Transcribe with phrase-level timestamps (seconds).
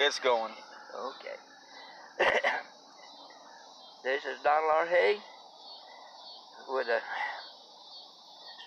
[0.00, 0.52] It's going.
[0.94, 2.30] Okay.
[4.04, 4.86] this is Donald R.
[4.86, 5.18] Haig
[6.68, 7.00] with a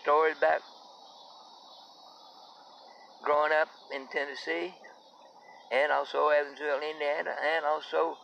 [0.03, 0.59] story about
[3.23, 4.73] growing up in Tennessee
[5.71, 8.17] and also Evansville, Indiana, and also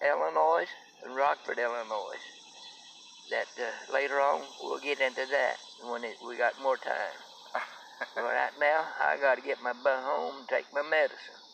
[0.00, 0.64] Illinois
[1.04, 2.16] and Rockford, Illinois.
[3.30, 5.56] That uh, later on we'll get into that
[5.90, 7.20] when it, we got more time.
[8.16, 11.45] right now I got to get my butt home and take my medicine.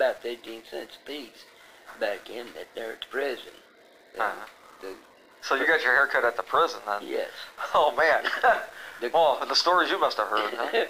[0.00, 1.44] About 15 cents a piece
[2.00, 3.52] back in at the prison.
[4.18, 4.46] Uh, Uh-huh.
[4.80, 4.94] the,
[5.42, 7.02] So you got your haircut at the prison then?
[7.06, 7.28] yes.
[7.74, 8.24] Oh man.
[9.00, 10.84] The- well, the stories you must have heard, huh?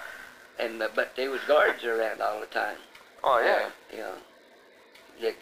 [0.58, 2.76] and uh, but there was guards around all the time.
[3.24, 3.66] Oh yeah.
[3.66, 4.14] Uh, you know,
[5.20, 5.34] they,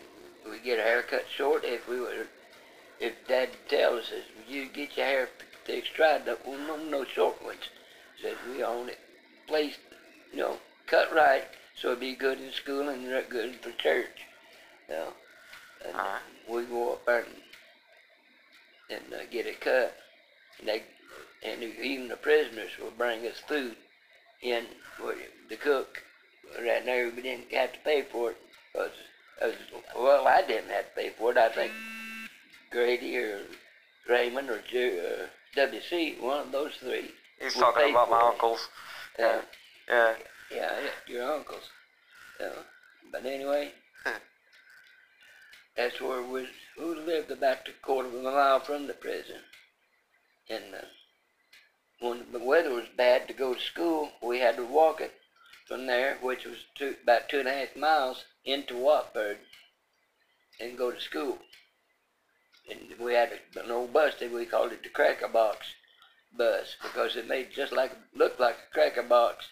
[0.49, 2.27] we get a haircut short if we were,
[3.01, 5.29] if Dad tells us you get your hair
[5.65, 6.37] fixed right, no
[6.77, 7.69] no short ones.
[8.23, 8.99] Says we own it,
[9.49, 9.81] placed,
[10.33, 11.45] you know, cut right,
[11.81, 14.25] so it'd be good in school and re- good for church.
[14.89, 15.13] You know,
[15.87, 16.23] and Alright.
[16.49, 17.25] we go up there
[18.91, 19.95] and, and uh, get it cut.
[20.59, 20.83] And they,
[21.45, 23.77] and even the prisoners will bring us food
[24.43, 24.65] in
[24.97, 25.15] for
[25.49, 26.03] the cook.
[26.61, 28.37] Right now we didn't have to pay for it
[28.73, 28.93] because
[29.43, 29.51] Uh,
[29.99, 31.37] well, I didn't have to pay for it.
[31.37, 31.73] I think
[32.71, 33.41] Grady or
[34.09, 35.27] Raymond or Ju- uh,
[35.61, 37.11] WC, one of those three.
[37.41, 38.69] He's talking about my uncles.
[39.19, 39.41] Uh, Yeah.
[39.89, 40.15] yeah,
[40.51, 40.73] yeah,
[41.07, 41.69] your uncles.
[42.41, 42.51] Yeah.
[43.13, 43.73] But anyway,
[44.05, 44.19] Huh.
[45.77, 46.49] that's where we,
[46.79, 49.41] we lived about a quarter of a mile from the prison.
[50.49, 50.85] And uh,
[52.01, 55.13] when the weather was bad to go to school, we had to walk it
[55.67, 59.39] from there, which was two, about two and a half miles into Wartburg,
[60.61, 61.39] and go to school.
[62.71, 65.67] And we had a, an old bus that we called it the Cracker Box
[66.37, 69.49] bus because it made just like looked like a cracker box,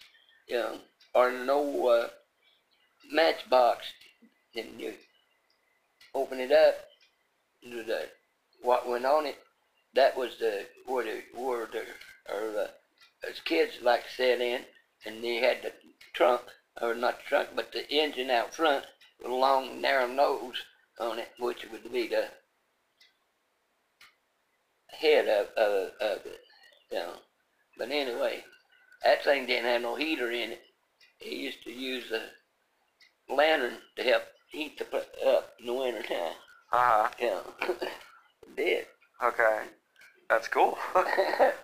[0.46, 0.78] you know,
[1.14, 2.08] or no uh,
[3.10, 3.86] matchbox.
[4.56, 4.94] And you
[6.14, 6.74] open it up,
[7.64, 8.08] and the
[8.62, 9.36] what went on it.
[9.94, 11.84] That was the where the where the
[12.32, 12.66] or uh,
[13.28, 14.62] as kids like sit in,
[15.04, 15.72] and they had the
[16.12, 16.42] trunk
[16.80, 18.84] or not the trunk, but the engine out front
[19.20, 20.62] with a long narrow nose
[20.98, 22.28] on it, which would be the
[24.88, 26.40] head of, of, of it,
[26.90, 27.14] you know.
[27.76, 28.44] But anyway,
[29.04, 30.62] that thing didn't have no heater in it.
[31.18, 36.02] He used to use a lantern to help heat the pl- up in the winter
[36.02, 36.32] time.
[36.72, 37.40] Uh huh.
[38.42, 38.86] It did.
[39.22, 39.62] Okay.
[40.28, 40.76] That's cool.
[40.94, 41.54] Alright.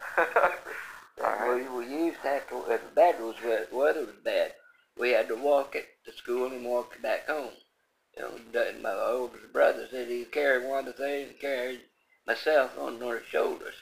[1.49, 4.55] we, we used to have to, if the bad was wet, weather was bad,
[4.99, 7.53] we had to walk it to school and walk back home.
[8.17, 11.81] You know, my oldest brother said he carried one of the things and carried
[12.27, 13.75] myself on their shoulders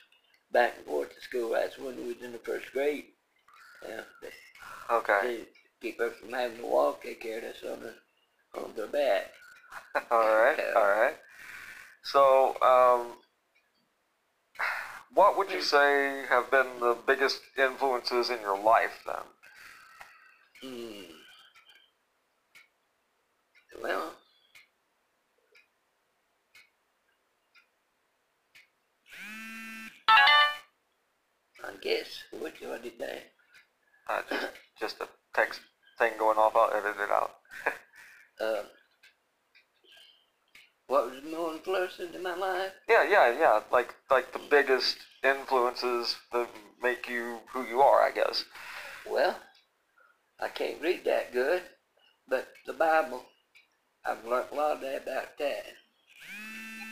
[0.50, 1.50] back and forth to school.
[1.50, 3.06] That's when we was in the first grade.
[3.86, 4.00] Yeah,
[4.90, 5.20] Okay.
[5.22, 5.44] they
[5.80, 7.04] keep us from having to walk.
[7.20, 7.94] Carried us on the
[8.60, 9.30] on their back.
[10.10, 10.60] Alright.
[10.74, 11.16] Alright.
[12.02, 13.18] So, um,
[15.14, 19.24] what would you say have been the biggest influences in your life then?
[20.64, 21.04] Mm.
[23.82, 24.12] Well,
[31.64, 33.22] I guess what you did there.
[34.08, 34.46] Uh, just,
[34.80, 35.60] just a text
[35.98, 36.56] thing going off.
[36.56, 37.30] I'll edit it out.
[38.40, 38.62] Uh,
[40.86, 42.72] what was more influencing in my life?
[42.88, 43.60] Yeah, yeah, yeah.
[43.70, 46.48] Like, like the biggest influences that
[46.82, 48.44] make you who you are, I guess.
[49.08, 49.36] Well,
[50.40, 51.62] I can't read that good,
[52.28, 53.24] but the Bible,
[54.06, 55.64] I've learned a lot about that.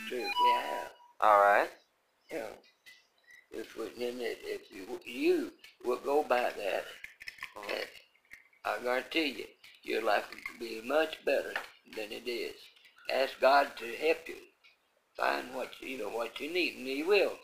[0.09, 0.91] Truly, I have.
[1.21, 1.69] All right.
[2.31, 2.49] You know,
[3.51, 5.51] if we, then it- if you you
[5.85, 6.83] will go by that,
[7.69, 7.85] Eh,
[8.65, 9.45] I guarantee you,
[9.83, 11.53] your life will be much better
[11.95, 12.55] than it is.
[13.11, 14.35] Ask God to help you
[15.15, 17.37] find what you, know what you need, and He will.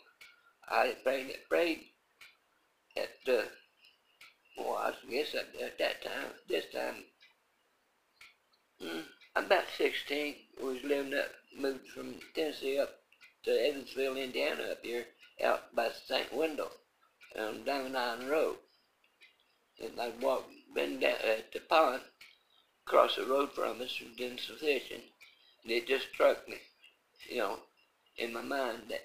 [0.68, 1.84] I prayed prayed
[2.96, 3.42] at uh,
[4.56, 7.04] well, I guess at, at that time, this time,
[8.82, 9.02] mm,
[9.34, 10.36] I'm about 16.
[10.58, 12.90] We was living up, moved from Tennessee up
[13.44, 15.06] to Evansville, Indiana, up here,
[15.42, 16.32] out by St.
[16.32, 16.70] Wendel,
[17.36, 18.56] on Diamond Island Road.
[19.82, 22.02] And I walked, been down at the pond,
[22.86, 25.02] across the road from us, and getting some fishing,
[25.62, 26.56] and it just struck me,
[27.28, 27.58] you know,
[28.18, 29.04] in my mind that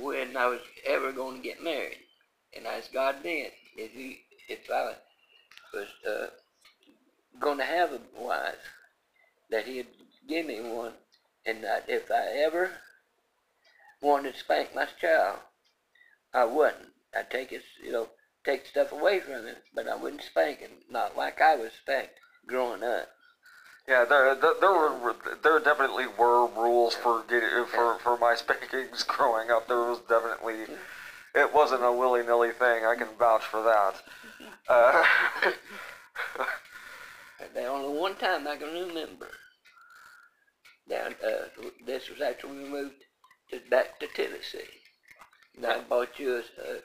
[0.00, 1.98] when I was ever going to get married,
[2.56, 4.94] and I asked God then if he, if I
[5.72, 6.26] was uh,
[7.38, 8.56] going to have a wife,
[9.50, 9.86] that He'd
[10.28, 10.92] give me one,
[11.46, 12.70] and that if I ever
[14.00, 15.38] wanted to spank my child,
[16.32, 16.88] I wouldn't.
[17.16, 18.08] I'd take his, you know,
[18.44, 22.14] take stuff away from him, but I wouldn't spank him, not like I was spanked
[22.46, 23.08] growing up.
[23.86, 29.02] Yeah, there, there, there were, there definitely were rules for getting, for, for my spankings
[29.02, 29.66] growing up.
[29.66, 30.74] There was definitely,
[31.34, 32.84] it wasn't a willy nilly thing.
[32.84, 33.94] I can vouch for that.
[34.68, 35.02] Uh,
[37.54, 39.30] The only one time I can remember.
[40.88, 41.48] Down, uh,
[41.86, 43.04] this was after we moved
[43.50, 44.68] to, back to Tennessee.
[45.56, 46.80] And I bought you a, a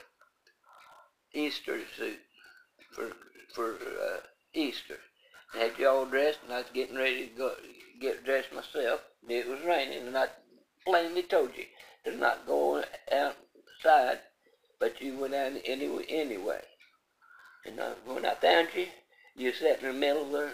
[1.34, 2.20] Easter suit
[2.92, 3.12] for
[3.54, 4.20] for uh,
[4.54, 5.00] Easter.
[5.54, 7.56] I had you all dressed, and I was getting ready to go
[8.00, 9.02] get dressed myself.
[9.28, 10.28] It was raining, and I
[10.86, 11.66] plainly told you
[12.06, 14.20] to not go outside,
[14.80, 16.06] but you went out anyway.
[16.08, 16.62] Anyway,
[17.66, 18.88] and uh, when I found you,
[19.36, 20.52] you sat in the middle of the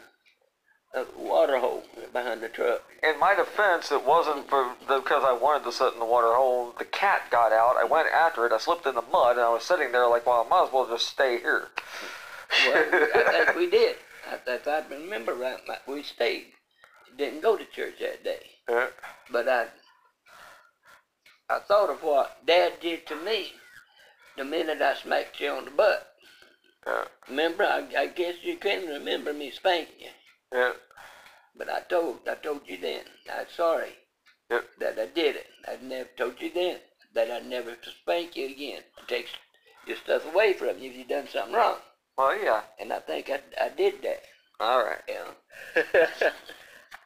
[0.93, 2.83] the water hole behind the truck.
[3.03, 6.73] in my defense, it wasn't for because I wanted to sit in the water hole.
[6.77, 7.77] The cat got out.
[7.77, 8.51] I went after it.
[8.51, 10.73] I slipped in the mud, and I was sitting there like, well, I might as
[10.73, 11.67] well just stay here.
[12.65, 13.97] Well, I think we did.
[14.29, 16.47] I, if I remember right, we stayed.
[17.17, 18.45] Didn't go to church that day.
[18.67, 18.87] Yeah.
[19.31, 19.67] But I,
[21.49, 23.53] I thought of what Dad did to me
[24.37, 26.07] the minute I smacked you on the butt.
[27.27, 27.63] Remember?
[27.63, 30.09] I, I guess you can remember me spanking you.
[30.53, 30.73] Yeah.
[31.55, 33.03] But I told, I told you then.
[33.31, 33.95] I'm sorry
[34.49, 34.65] Yep.
[34.79, 35.47] that I did it.
[35.67, 36.77] I never told you then
[37.13, 38.81] that I'd never spank you again.
[39.07, 39.27] Take
[39.85, 41.77] your stuff away from you if you done something wrong.
[42.17, 42.61] Well, yeah.
[42.79, 44.23] And I think I, I did that.
[44.59, 45.01] All right.
[45.07, 45.81] Know.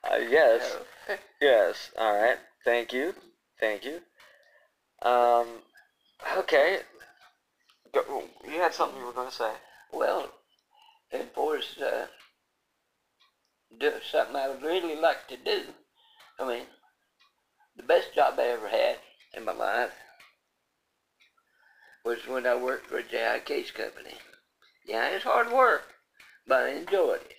[0.03, 0.71] uh, yes.
[1.07, 1.91] So, Yes.
[1.97, 2.37] All right.
[2.65, 3.13] Thank you.
[3.59, 3.99] Thank you.
[5.01, 5.47] Um.
[6.37, 6.79] Okay.
[7.93, 9.51] Go, you had something you were going to say.
[9.91, 10.31] well,
[11.35, 12.05] far uh,
[13.79, 15.61] do something I would really like to do,
[16.39, 16.65] I mean,
[17.75, 18.97] the best job I ever had
[19.33, 19.91] in my life
[22.05, 23.39] was when I worked for a J.I.
[23.39, 24.13] Case Company.
[24.85, 25.83] Yeah, it's hard work,
[26.47, 27.35] but I enjoyed it.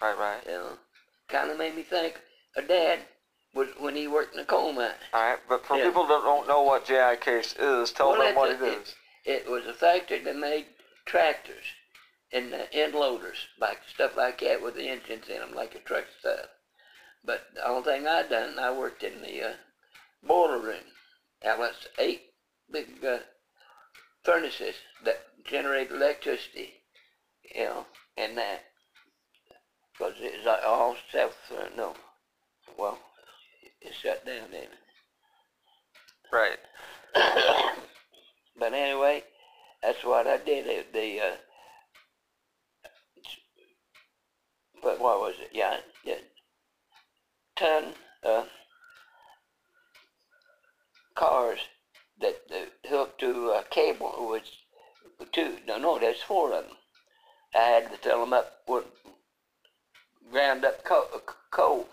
[0.00, 0.18] Right.
[0.18, 0.42] Right.
[0.46, 0.78] You know,
[1.28, 2.20] kind of made me think
[2.56, 3.00] of Dad
[3.54, 4.92] was when he worked in the coal mine.
[5.12, 5.38] All right.
[5.48, 5.86] But for Yeah.
[5.86, 8.94] people that don't know what JI case is, tell Well, them what it's it.
[9.24, 10.66] It was a factory that made
[11.04, 11.64] tractors
[12.32, 15.78] and uh, end loaders, like stuff like that with the engines in them, like a
[15.80, 16.46] truck stuff.
[17.24, 19.52] But the only thing I done, I worked in the uh,
[20.22, 20.84] boiler room.
[21.42, 22.22] That was eight
[22.70, 23.18] big uh,
[24.24, 26.74] furnaces that generate electricity,
[27.54, 28.64] you know, and that.
[29.92, 31.94] Because it's like all self, uh, no,
[32.78, 32.98] well,
[33.80, 34.68] it shut down then.
[36.32, 36.58] Right.
[38.58, 39.24] but anyway,
[39.82, 40.86] that's what I did.
[40.92, 41.36] The uh,
[44.88, 45.50] but what was it?
[45.52, 46.14] Yeah, yeah.
[47.56, 47.92] ton
[48.24, 48.44] uh,
[51.14, 51.58] cars
[52.18, 54.40] that uh, hooked to a cable was
[55.32, 55.58] two.
[55.66, 56.76] No, no, there's four of them.
[57.54, 58.84] I had to fill them up with
[60.32, 61.04] ground up coal,
[61.50, 61.86] coal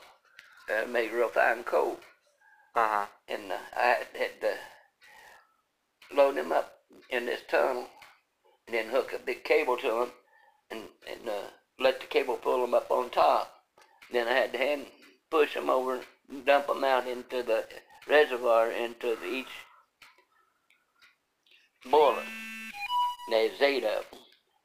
[0.70, 1.98] uh, made real fine coal
[2.76, 3.06] Uh huh.
[3.28, 4.54] and uh, I had, had to
[6.16, 6.72] load them up
[7.10, 7.88] in this tunnel,
[8.68, 10.12] and then hook a big cable to them,
[10.72, 11.50] and and uh,
[11.80, 13.52] let the cable pull them up on top.
[14.12, 14.86] Then I had to hand
[15.32, 16.02] push them over,
[16.46, 17.66] dump them out into the
[18.08, 19.48] reservoir into the, each
[21.90, 22.24] boiler.
[23.30, 24.20] There's eight of them.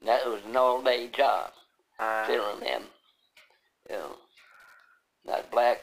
[0.04, 1.50] That was an all-day job
[1.98, 2.82] Uh, filling them.
[3.88, 4.16] You know,
[5.26, 5.78] not black.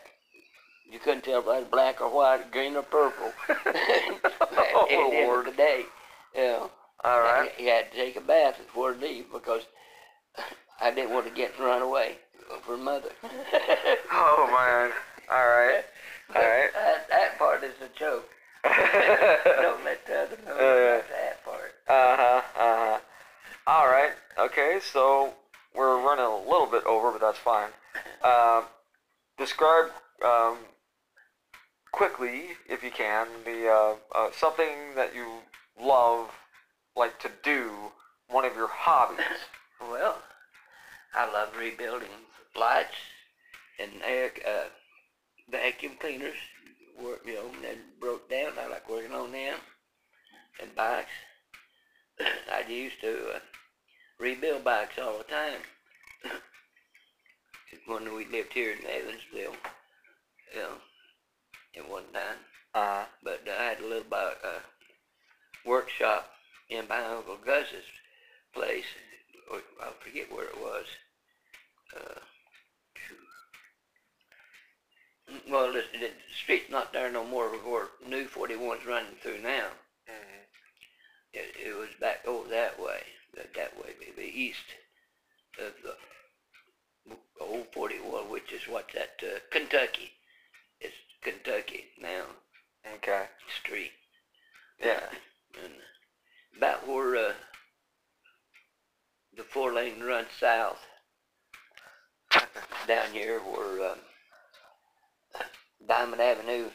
[0.90, 3.32] You couldn't tell if that was black or white, green or purple.
[3.50, 3.72] At the
[4.90, 5.48] end Oh, Lord.
[5.48, 5.84] of the day,
[6.36, 6.72] you know,
[7.04, 7.52] all right.
[7.60, 9.64] you had to take a bath before leave because
[10.82, 12.18] I didn't want to get run away
[12.66, 13.10] for mother.
[14.12, 14.92] Oh man.
[15.30, 15.84] All right.
[16.36, 16.70] All right.
[16.74, 18.28] That, that part is a joke.
[18.64, 21.74] Don't let the other know Uh, that part.
[21.88, 22.42] Uh huh.
[22.56, 23.00] Uh huh.
[23.68, 24.12] All right.
[24.40, 24.80] Okay.
[24.82, 25.34] So
[25.76, 27.70] we're running a little bit over, but that's fine.
[28.24, 28.64] Um,
[29.38, 29.92] describe
[30.26, 30.58] um,
[31.92, 35.28] quickly, if you can, the uh, uh, something that you
[35.80, 36.30] love,
[36.96, 37.72] like to do,
[38.30, 39.26] one of your hobbies.
[39.80, 40.18] Well,
[41.18, 42.10] I love rebuilding
[42.56, 42.94] lights
[43.80, 44.70] and air, uh,
[45.50, 46.38] vacuum cleaners.
[47.04, 48.54] Work, you know, that broke down.
[48.60, 49.58] I like working on them
[50.62, 51.10] and bikes.
[52.20, 53.40] I used to uh,
[54.20, 55.62] rebuild bikes all the time
[57.88, 59.56] when we lived here in Evansville.
[60.54, 60.78] You know,
[61.78, 62.38] at one time.
[62.76, 64.60] Uh, But I had a little bike, uh,
[65.66, 66.30] workshop
[66.70, 67.86] in by Uncle Gus's
[68.54, 68.86] place.
[69.52, 70.86] I forget where it was.
[71.96, 72.20] Uh,
[75.50, 79.68] well, the, the street's not there no more where New 41's running through now.
[81.34, 83.02] It, it was back over that way,
[83.36, 84.64] that, that way, maybe east
[85.60, 90.12] of the old 41, which is what's that, uh, Kentucky.
[90.80, 92.26] It's Kentucky now
[92.96, 93.26] okay.
[93.60, 93.92] street.
[94.80, 95.10] Yeah.
[95.64, 95.74] And
[96.58, 97.34] about where uh,
[99.36, 100.80] the four lane runs south,
[102.88, 103.98] down here where um,
[105.88, 106.70] Diamond Avenue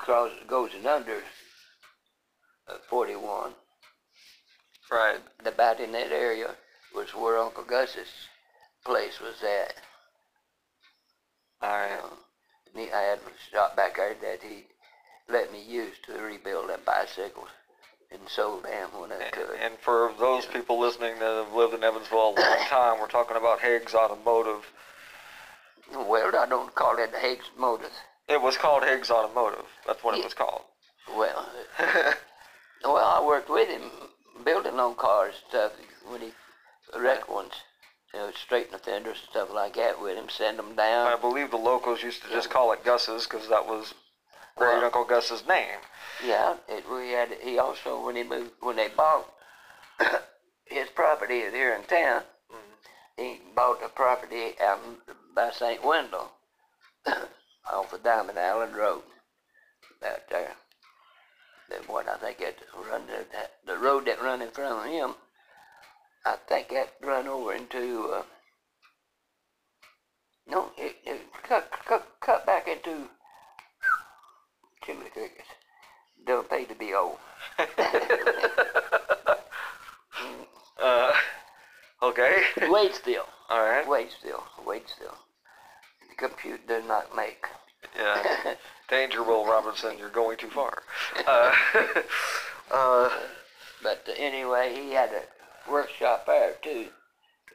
[0.00, 1.22] crosses, goes in under
[2.68, 3.52] uh, 41.
[4.90, 5.18] Right.
[5.44, 6.54] About in that area
[6.94, 8.08] was where Uncle Gus's
[8.84, 9.74] place was at.
[11.62, 12.00] All right.
[12.72, 14.64] And he, I had a shop back there that he
[15.28, 17.48] let me use to rebuild them bicycles
[18.12, 19.50] and sold them when I could.
[19.50, 23.08] And, and for those people listening that have lived in Evansville a long time, we're
[23.08, 24.64] talking about Higgs Automotive.
[25.92, 27.92] Well, I don't call it Higgs Motors.
[28.28, 29.66] It was called Higgs Automotive.
[29.86, 30.62] That's what it was called.
[31.16, 31.48] Well,
[32.84, 33.90] well, I worked with him
[34.44, 35.72] building on cars and stuff
[36.08, 36.32] when he
[36.98, 37.52] wrecked ones.
[38.12, 41.06] You know, straighten the fenders and stuff like that with him, send them down.
[41.06, 43.94] I believe the locals used to just call it Gus's because that was
[44.56, 45.78] great Well- Uncle Gus's name.
[46.24, 47.28] Yeah, it, we had.
[47.42, 49.30] He also when he moved when they bought
[50.64, 53.22] his property here in town, mm-hmm.
[53.22, 54.80] he bought the property out
[55.36, 55.84] by St.
[55.84, 56.32] Wendel,
[57.70, 59.02] off of Diamond Island Road,
[60.04, 60.54] out there.
[61.68, 62.56] Then what I think that
[62.90, 65.14] run that the road that run in front of him,
[66.24, 68.10] I think that run over into.
[68.14, 68.22] Uh,
[70.48, 73.08] no, it, it cut, cut cut back into
[74.84, 75.48] Chimney Crickets.
[76.24, 77.18] Don't pay to be old.
[80.78, 81.12] Uh,
[82.02, 82.42] okay.
[82.68, 83.24] Wait still.
[83.48, 83.88] All right.
[83.88, 84.44] Wait still.
[84.64, 85.14] Wait still.
[86.18, 86.30] The
[86.66, 87.44] did not make.
[87.96, 88.54] Yeah.
[88.88, 89.98] Danger, Will Robinson.
[89.98, 90.82] You're going too far.
[91.26, 91.52] Uh,
[92.72, 93.10] uh,
[93.82, 96.86] But anyway, he had a workshop there too,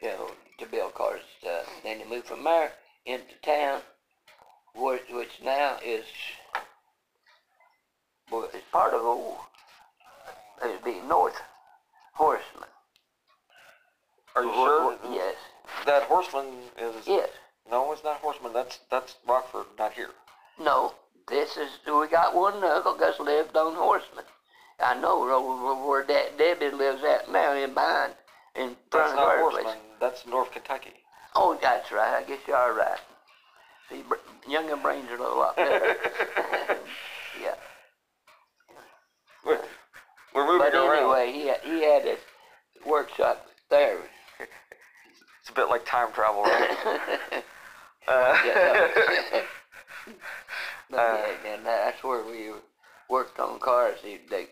[0.02, 1.22] you know, to build cars.
[1.46, 2.72] Uh, then he moved from there
[3.06, 3.82] into town,
[4.76, 6.06] which, which now is,
[8.32, 9.38] well, it's part of old,
[10.64, 11.40] it'd be North
[12.14, 12.70] Horseman.
[14.36, 15.36] are you Wh- sure Yes,
[15.86, 16.46] that Horseman
[16.80, 16.96] is?
[17.08, 17.30] yes.
[17.72, 18.52] No, it's not Horseman.
[18.54, 20.10] That's that's Rockford, not here.
[20.60, 20.94] No,
[21.28, 24.26] this is, we got one Uncle Gus lived on Horseman.
[24.80, 28.14] I know where, where, that Debbie lives at now in behind,
[28.56, 29.64] in That's front of not her Horseman.
[29.64, 29.76] place.
[30.00, 30.92] That's North Kentucky.
[31.36, 32.22] Oh, that's right.
[32.22, 33.00] I guess you are right.
[33.90, 34.16] See, br-
[34.50, 35.96] younger brains are a little lot better.
[37.42, 37.56] yeah.
[39.46, 39.62] We're,
[40.36, 40.98] we're moving But around.
[40.98, 42.20] anyway, he had, he had his
[42.86, 43.98] workshop there.
[44.40, 47.44] It's a bit like time travel, right?
[48.08, 48.90] uh, Yeah,
[50.90, 52.52] but Uh, yeah, and that's where we
[53.10, 54.00] worked on cars.
[54.04, 54.48] He, they,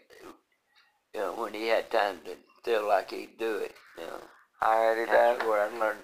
[1.13, 3.74] you know, when he had time to feel like he'd do it.
[3.98, 4.20] You know,
[4.62, 5.48] Alrighty, that's Dad.
[5.48, 6.00] where I learned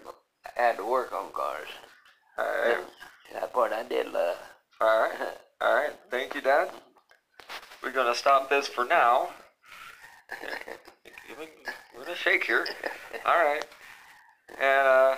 [0.56, 1.68] how to work on cars.
[2.38, 2.78] Alright.
[3.34, 4.38] That part I did love.
[4.82, 5.16] Alright.
[5.62, 5.94] Alright.
[6.12, 6.70] Thank you, Dad.
[7.84, 9.30] We're gonna stop this for now.
[11.96, 12.66] We're gonna shake here.
[13.25, 13.66] Alright.
[14.60, 15.16] And uh,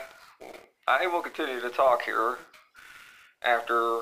[0.87, 2.37] I will continue to talk here
[3.43, 4.01] after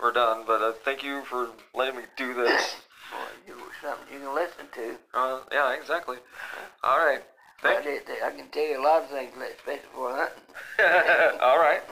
[0.00, 2.76] we're done, but uh, thank you for letting me do this.
[3.12, 4.96] Boy, you something you can listen to.
[5.12, 6.16] Uh, yeah, exactly.
[6.82, 7.22] Alright.
[7.60, 11.38] Thank But it, I can tell you a lot of things, especially for hunting.
[11.42, 11.82] All right.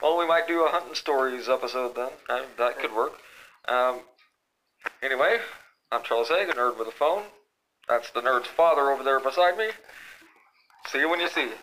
[0.00, 2.10] Well, we might do a hunting stories episode then.
[2.30, 3.12] Uh, that could work.
[3.68, 4.00] Um,
[5.02, 5.38] anyway,
[5.92, 7.24] I'm Charles Haig, a nerd with a phone.
[7.86, 9.68] That's the nerd's father over there beside me.
[10.86, 11.58] See you when you see it.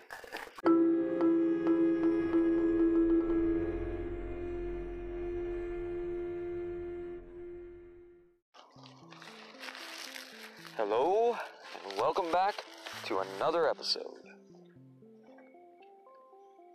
[12.31, 12.63] Welcome back
[13.05, 14.03] to another episode.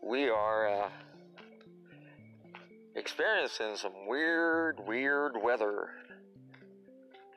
[0.03, 0.89] We are uh,
[2.97, 5.91] experiencing some weird, weird weather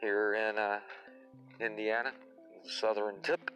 [0.02, 0.80] here in uh,
[1.60, 2.12] Indiana,
[2.64, 3.52] the southern tip.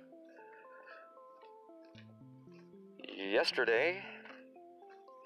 [3.18, 4.04] Yesterday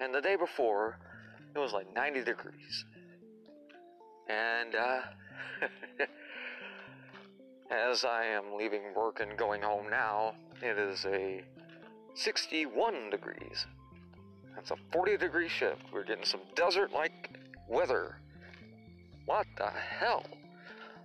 [0.00, 0.98] and the day before,
[1.54, 2.84] it was like 90 degrees.
[4.28, 5.00] And uh,
[7.70, 11.42] as I am leaving work and going home now, it is a
[12.14, 13.66] 61 degrees.
[14.54, 15.82] That's a 40 degree shift.
[15.92, 18.16] We're getting some desert like weather.
[19.26, 20.24] What the hell?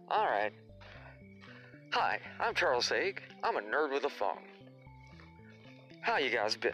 [0.09, 0.53] Alright.
[1.91, 3.21] Hi, I'm Charles Haig.
[3.43, 4.37] I'm a nerd with a phone.
[6.01, 6.73] How you guys been?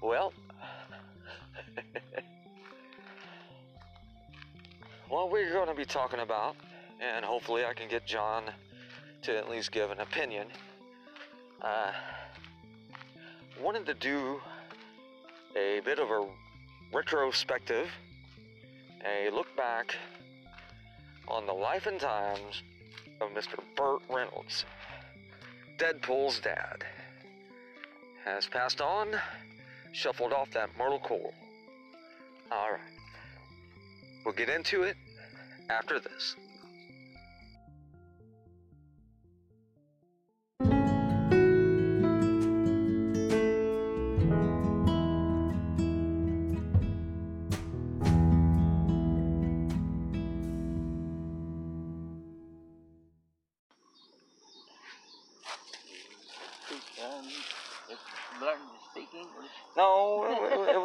[0.00, 0.32] Well,
[5.08, 6.54] what we're going to be talking about,
[7.00, 8.44] and hopefully I can get John
[9.22, 10.48] to at least give an opinion.
[11.62, 11.92] Uh,
[13.60, 14.40] wanted to do
[15.56, 16.26] a bit of a
[16.92, 17.88] retrospective,
[19.04, 19.96] a look back
[21.28, 22.62] on the life and times
[23.20, 23.58] of Mr.
[23.76, 24.64] Burt Reynolds,
[25.78, 26.84] Deadpool's dad.
[28.24, 29.08] Has passed on,
[29.92, 31.32] shuffled off that mortal coil.
[32.50, 32.80] Alright.
[34.24, 34.96] We'll get into it
[35.70, 36.34] after this.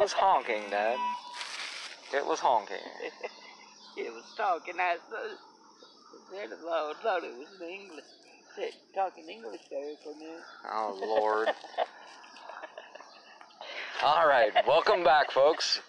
[0.02, 0.98] Was honking, Dad.
[2.12, 2.76] It was honking.
[3.94, 4.76] It was talking.
[4.80, 5.36] I thought,
[6.30, 6.58] said it,
[7.02, 8.04] thought it was in English.
[8.56, 10.40] Said, talking English there for a minute.
[10.72, 11.48] Oh, Lord.
[14.02, 15.80] All right, welcome back, folks.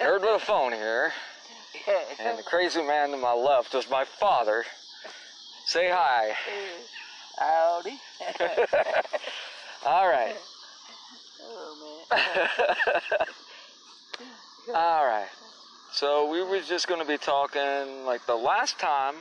[0.00, 1.12] Nerd with a phone here,
[2.20, 4.64] and the crazy man to my left is my father.
[5.66, 6.36] Say hi.
[7.40, 7.98] Howdy.
[9.84, 10.36] All right.
[14.74, 15.28] All right.
[15.92, 19.14] So we were just going to be talking like the last time.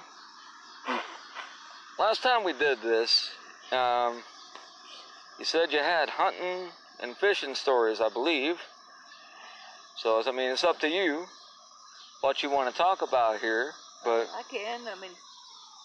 [2.00, 3.30] Last time we did this,
[3.72, 4.24] um,
[5.38, 8.60] you said you had hunting and fishing stories, I believe.
[9.98, 11.26] So I mean, it's up to you
[12.22, 13.74] what you want to talk about here.
[14.04, 14.82] But I can.
[14.88, 15.12] I mean,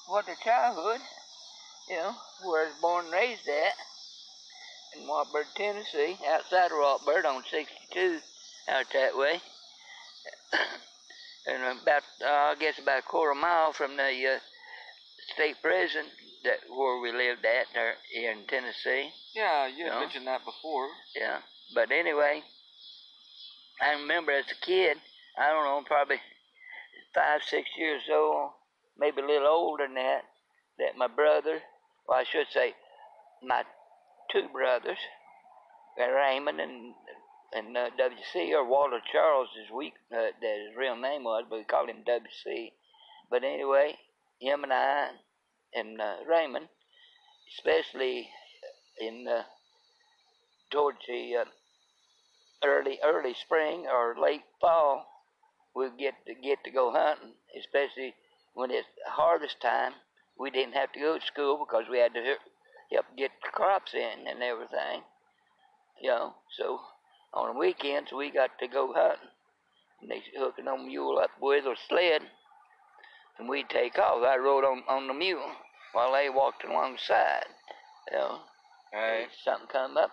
[0.06, 1.00] what the childhood,
[1.90, 2.14] you know,
[2.44, 3.74] where I was born and raised at,
[4.96, 8.18] in Wartburg, Tennessee, outside of Wartburg on 62,
[8.68, 9.40] out that way.
[11.46, 14.38] and about, uh, I guess about a quarter mile from the uh,
[15.35, 16.04] state prison
[16.44, 19.11] that where we lived at there in Tennessee.
[19.35, 20.00] yeah, you Yeah.
[20.00, 20.88] mentioned that before.
[21.14, 21.38] Yeah.
[21.74, 22.42] But anyway,
[23.80, 24.98] I remember as a kid,
[25.38, 26.20] I don't know, probably
[27.14, 28.50] five, six years old,
[28.98, 30.22] maybe a little older than that,
[30.78, 31.61] that my brother,
[32.07, 32.74] well, I should say,
[33.42, 33.64] my
[34.35, 34.99] two brothers,
[35.97, 36.94] Raymond and
[37.55, 41.59] and uh, WC or Walter Charles is we uh, that his real name was, but
[41.59, 42.73] we called him WC.
[43.31, 43.97] But anyway,
[44.40, 45.11] him and I
[45.73, 46.66] and uh, Raymond,
[47.57, 48.29] especially
[49.01, 49.42] in uh,
[50.73, 51.44] towards the uh,
[52.64, 55.07] early early spring or late fall,
[55.77, 58.14] we get to get to go hunting, especially
[58.55, 59.92] when it's harvest time.
[60.37, 62.35] We didn't have to go to school because we had to
[62.94, 65.02] help get the crops in and everything.
[66.00, 66.80] You know, so
[67.33, 69.28] on the weekends we got to go hunting.
[70.02, 72.22] And they hooking on mule up with a sled,
[73.38, 74.22] and we'd take off.
[74.22, 75.52] I rode on on the mule
[75.92, 77.46] while they walked alongside.
[78.11, 78.38] You know,
[78.92, 79.26] Right.
[79.44, 80.12] something come up,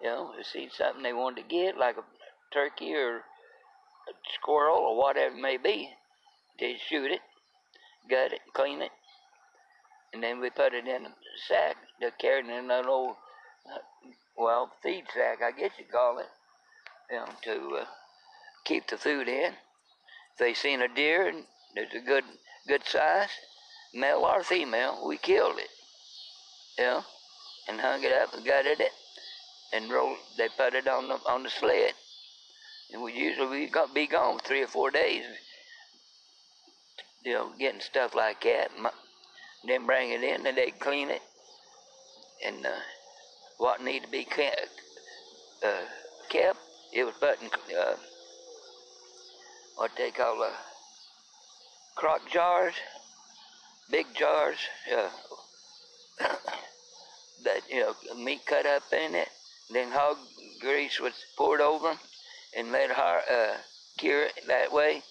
[0.00, 2.04] you know, they see something they wanted to get, like a
[2.50, 5.90] turkey or a squirrel or whatever it may be,
[6.58, 7.20] They'd shoot it,
[8.08, 8.90] gut it, clean it,
[10.12, 11.10] and then we put it in a
[11.46, 11.76] sack.
[12.00, 13.16] They carried it in an old,
[14.36, 16.28] well, feed sack, I guess you call it,
[17.10, 17.84] you know, to uh,
[18.64, 19.52] keep the food in.
[19.52, 21.44] If they seen a deer and
[21.74, 22.24] there's a good
[22.66, 23.30] good size,
[23.94, 25.70] male or female, we killed it.
[26.78, 27.04] You know,
[27.68, 28.92] and hung it up and gutted it
[29.72, 31.92] and rolled they put it on the on the sled.
[32.92, 35.24] And we usually we got be gone three or four days.
[37.24, 38.70] You know, getting stuff like that.
[38.78, 38.86] M-
[39.64, 41.22] Then bring it in and they clean it.
[42.44, 42.70] And uh,
[43.58, 44.70] what need to be kept,
[45.64, 45.84] uh,
[46.28, 46.58] kept,
[46.92, 47.96] it was put in uh,
[49.76, 50.50] what they call uh,
[51.96, 52.74] crock jars,
[53.90, 54.58] big jars.
[54.96, 55.08] Uh,
[57.44, 59.28] that you know meat cut up in it.
[59.70, 60.16] Then hog
[60.60, 61.98] grease was poured over 'em
[62.56, 63.56] and let her uh,
[63.98, 65.02] cure it that way.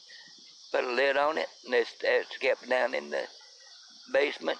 [0.72, 3.24] Put a lid on it, and it's, it's kept down in the
[4.14, 4.60] basement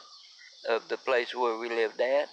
[0.70, 2.30] of the place where we lived at.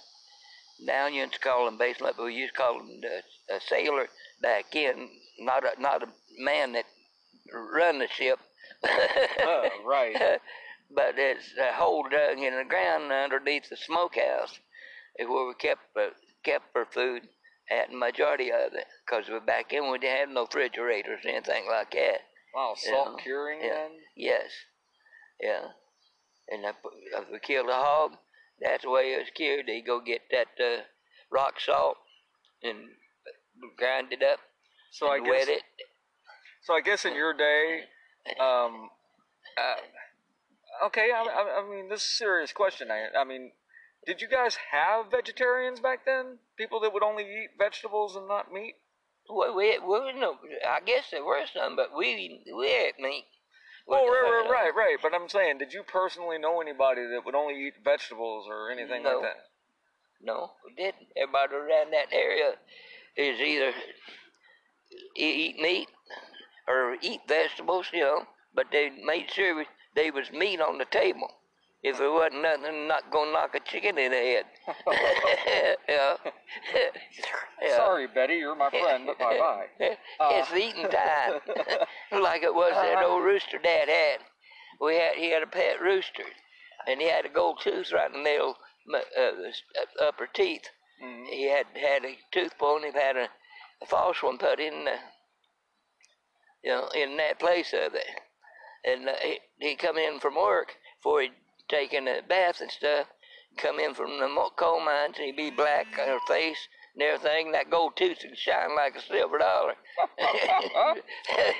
[0.81, 3.59] Now you used to call them basement, but we used to call them the, a
[3.61, 4.07] sailor
[4.41, 6.85] back in, not a not a man that
[7.53, 8.39] run the ship.
[9.41, 10.15] Oh, right.
[10.95, 14.59] but it's a hole dug in the ground underneath the smokehouse
[15.17, 16.09] is where we kept uh,
[16.43, 17.23] kept our food
[17.71, 21.29] at the majority of it because we're back in we didn't have no refrigerators or
[21.29, 22.19] anything like that.
[22.53, 23.23] Wow, salt Yeah.
[23.23, 23.73] curing Yeah.
[23.73, 23.91] then?
[24.15, 24.51] Yes,
[25.41, 25.67] yeah.
[26.49, 26.75] And if
[27.31, 28.11] we killed a hog,
[28.61, 29.65] that's the way it was cured.
[29.67, 30.81] They go get that uh,
[31.31, 31.97] rock salt
[32.63, 32.77] and
[33.77, 34.39] grind it up
[34.91, 35.63] So I guess wet it.
[36.63, 37.81] So I guess in your day,
[38.39, 38.89] um,
[39.57, 41.09] uh, okay.
[41.13, 42.89] I, I, I mean, this is a serious question.
[42.91, 43.51] I, I mean,
[44.05, 46.39] did you guys have vegetarians back then?
[46.57, 48.75] People that would only eat vegetables and not meat?
[49.29, 53.25] Well, we, we, no, I guess there were some, but we we ate meat.
[53.87, 54.97] Oh, right, right, right, right.
[55.01, 59.03] But I'm saying, did you personally know anybody that would only eat vegetables or anything
[59.03, 59.19] No.
[59.19, 59.37] like that?
[60.21, 61.07] No, we didn't.
[61.15, 62.53] Everybody around that area
[63.15, 63.73] is either
[65.15, 65.87] eat meat
[66.67, 68.23] or eat vegetables, you know.
[68.53, 71.29] But they made sure there was meat on the table.
[71.87, 74.45] If it wasn't nothing, not gonna knock a chicken in the head.
[75.87, 76.15] yeah.
[77.61, 77.77] yeah.
[77.77, 79.67] Sorry, Betty, you're my friend, but bye bye.
[80.19, 81.41] it's eating time,
[82.23, 84.17] like it was that old rooster Dad had.
[84.81, 86.23] We had he had a pet rooster,
[86.87, 88.55] and he had a gold tooth right in the middle
[89.15, 89.61] of his
[90.01, 90.67] upper teeth.
[91.03, 91.27] Mhm.
[91.27, 93.29] He had had a tooth pulled, and he had a,
[93.83, 94.95] a false one put in the,
[96.63, 98.07] you know, in that place of it.
[98.83, 101.31] And uh, he he come in from work before he'd
[101.69, 103.07] taken a bath and stuff.
[103.57, 106.57] Come in from the coal mines, and he'd be black on her face
[106.93, 107.47] and everything.
[107.47, 109.75] And that gold tooth would shine like a silver dollar,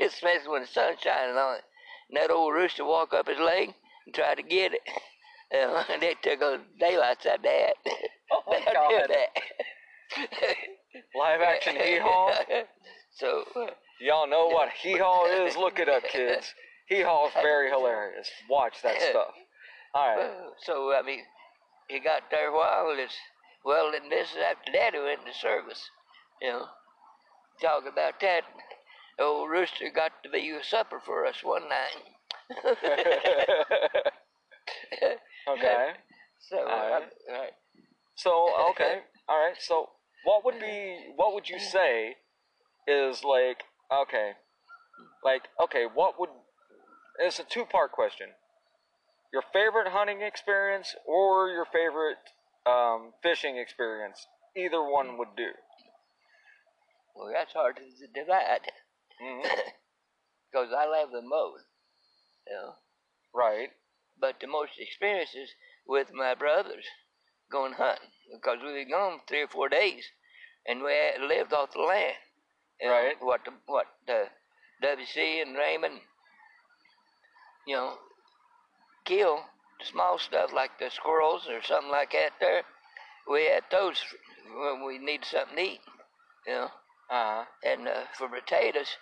[0.02, 1.64] especially when the sun's shining on it.
[2.10, 3.74] And that old rooster walk up his leg
[4.06, 4.82] and try to get it.
[5.54, 7.74] Uh, they took a daylight out of that.
[8.32, 9.10] Oh, my God.
[9.10, 10.56] that.
[11.16, 12.32] Live action hee haw.
[13.16, 13.44] so,
[14.02, 15.56] Y'all know what hee haw is?
[15.56, 16.54] Look it up, kids.
[16.90, 18.30] Hee haw is very hilarious.
[18.50, 19.32] Watch that stuff.
[19.96, 20.30] All right.
[20.62, 21.22] so I mean,
[21.88, 22.94] he got there while.
[22.98, 23.16] It's
[23.64, 25.90] well, and this is after Daddy went into service.
[26.42, 26.66] You know,
[27.62, 28.44] talk about that.
[29.18, 31.96] Old rooster got to be a supper for us one night.
[35.50, 35.94] okay.
[36.50, 37.04] So, All right.
[37.28, 37.54] all right.
[38.16, 39.56] So okay, all right.
[39.60, 39.90] So
[40.26, 42.18] what would be what would you say
[42.88, 44.34] is like okay,
[45.24, 46.30] like okay, what would
[47.20, 48.28] it's a two part question.
[49.34, 52.18] Your favorite hunting experience or your favorite
[52.66, 54.26] um, fishing experience?
[54.56, 55.52] Either one would do.
[57.16, 58.62] well, that's hard to divide
[60.52, 61.62] because I love them both.
[62.48, 62.74] You know.
[63.34, 63.70] Right.
[64.20, 65.50] but the most experiences
[65.86, 66.86] with my brothers
[67.52, 70.06] going hunting because we were gone three or four days
[70.66, 70.94] and we
[71.28, 72.16] lived off the land.
[72.82, 73.16] You know, Right.
[73.22, 74.26] what the what the
[74.84, 76.00] WC and Raymond,
[77.68, 77.94] you know,
[79.06, 79.40] kill
[79.92, 82.32] small stuff like the squirrels or something like that.
[82.40, 82.64] There,
[83.30, 84.02] we had those
[84.54, 85.82] when we needed something to eat.
[86.48, 86.70] You know,
[87.10, 87.46] Uh huh.
[87.64, 88.98] and uh, for potatoes,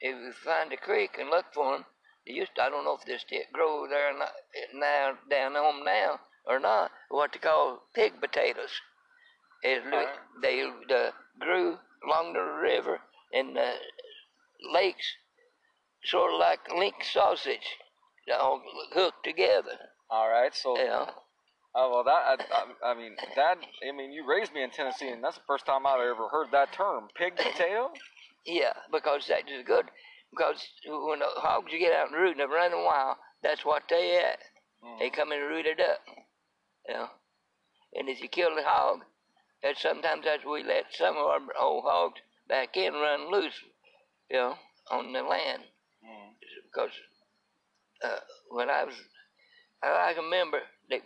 [0.00, 1.84] if we find a creek and look for them,
[2.26, 4.32] they used to, I don't know if they still grow there not,
[4.74, 6.90] now down home now or not.
[7.08, 8.80] What they call pig potatoes.
[9.62, 10.08] Is Alright.
[10.40, 12.98] they uh, grew along the river
[13.30, 13.74] and the
[14.72, 15.04] lakes,
[16.04, 17.76] sort of like link sausage,
[18.40, 19.78] all hooked together.
[20.10, 20.54] All right.
[20.54, 20.76] So.
[20.76, 21.06] yeah.
[21.72, 22.36] Oh well, that I,
[22.84, 25.66] I, I mean that I mean you raised me in Tennessee, and that's the first
[25.66, 27.90] time I've ever heard that term, pig potato.
[28.44, 29.84] Yeah, because that is good.
[30.32, 33.64] Because when the hogs you get out and root and they run a while, that's
[33.64, 34.38] what they at.
[34.98, 36.00] They come and root it up.
[36.88, 37.08] You know.
[37.94, 39.00] And if you kill the hog,
[39.62, 43.58] that sometimes that's we let some of our old hogs back in run loose,
[44.30, 44.54] you know,
[44.90, 45.62] on the land.
[46.04, 46.34] Mm.
[46.64, 46.92] Because
[48.02, 48.94] uh, when I was,
[49.82, 50.60] I, remember
[50.90, 51.00] that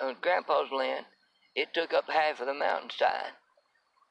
[0.00, 1.06] on Grandpa's land,
[1.54, 3.32] it took up half of the mountainside.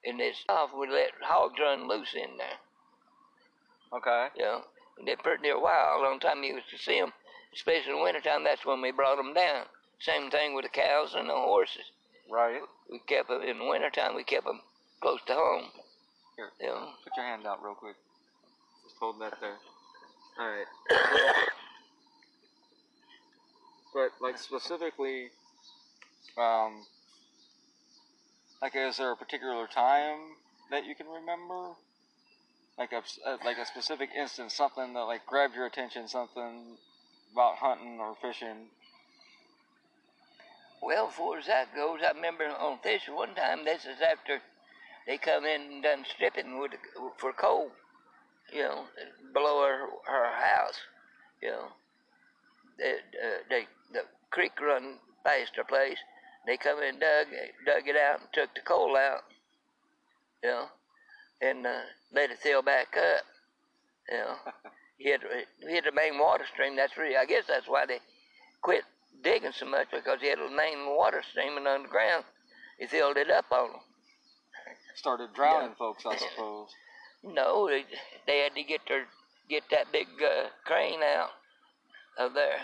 [0.06, 2.60] And it's off, we let hogs run loose in there.
[3.94, 4.28] Okay.
[4.38, 4.62] You know,
[4.98, 6.00] and they're pretty near a while.
[6.00, 7.12] A long time you used to see them,
[7.54, 8.44] especially in the wintertime.
[8.44, 9.66] That's when we brought them down.
[10.00, 11.90] Same thing with the cows and the horses.
[12.30, 12.62] Right.
[12.92, 14.16] We kept them in the wintertime.
[14.16, 14.62] We kept them
[15.02, 15.66] close to home.
[16.36, 16.52] Here.
[16.60, 17.96] You know, Put your hand out real quick.
[18.84, 19.58] Just hold that there.
[20.40, 20.68] All right.
[23.96, 25.30] but like specifically,
[26.38, 26.86] um,
[28.62, 30.20] like is there a particular time
[30.70, 31.72] that you can remember?
[32.78, 36.78] Like a uh, like a specific instance, something that like grabbed your attention, something
[37.32, 38.68] about hunting or fishing.
[40.82, 43.64] well, far as that goes, I remember on fishing one time.
[43.64, 44.42] This is after
[45.08, 46.72] they come in and done stripping with
[47.18, 47.72] for coal.
[48.54, 48.86] You know,
[49.34, 50.80] below her, our house.
[51.42, 51.68] You know,
[52.78, 55.98] they, uh, they the creek run past our place.
[56.46, 57.28] They come in and dug
[57.66, 59.22] dug it out and took the coal out.
[60.44, 60.66] You know,
[61.42, 61.82] and uh,
[62.14, 63.24] let it fill back up.
[64.10, 64.36] You know,
[65.00, 65.22] hit
[65.62, 66.76] hit the main water stream.
[66.76, 68.00] That's really, I guess that's why they
[68.62, 68.84] quit
[69.24, 72.26] digging so much because he had a main water streaming underground.
[72.80, 73.82] He filled it up on them.
[74.96, 76.70] Started drowning folks, I suppose.
[77.24, 77.86] No, they,
[78.28, 79.06] they had to get their
[79.50, 81.30] get that big uh, crane out
[82.18, 82.60] of there.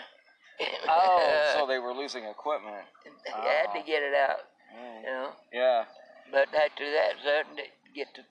[0.88, 2.84] Oh, so they were losing equipment.
[3.24, 4.38] they had to get it out,
[4.74, 5.00] Mm.
[5.00, 5.30] you know.
[5.52, 5.84] Yeah.
[6.30, 8.22] But after that, so they get the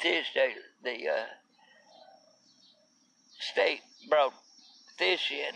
[0.00, 0.26] fish.
[0.34, 1.24] They, the uh,
[3.52, 4.32] state brought
[4.98, 5.54] fish in,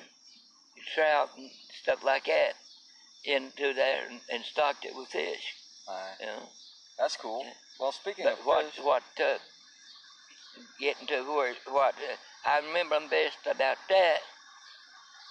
[0.95, 1.51] trout and
[1.83, 2.55] stuff like that,
[3.25, 5.55] into there and, and stocked it with fish.
[5.89, 6.17] Alright.
[6.21, 6.49] You know.
[6.99, 7.45] That's cool.
[7.79, 9.39] Well, speaking But of what fish, what uh,
[10.81, 14.19] getting to where what uh, I remember them best about that.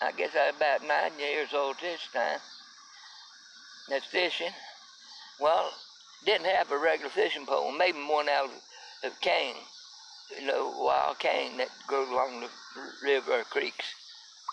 [0.01, 2.39] I guess I was about nine years old this time.
[3.89, 4.53] That's fishing.
[5.39, 5.71] Well,
[6.25, 7.71] didn't have a regular fishing pole.
[7.71, 9.55] Made one out of, of cane,
[10.39, 12.49] you know, wild cane that grows along the
[13.03, 13.85] river or creeks.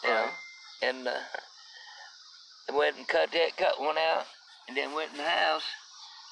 [0.02, 0.28] You know,
[0.82, 1.14] and uh,
[2.68, 4.24] I went and cut that, cut one out,
[4.68, 5.64] and then went in the house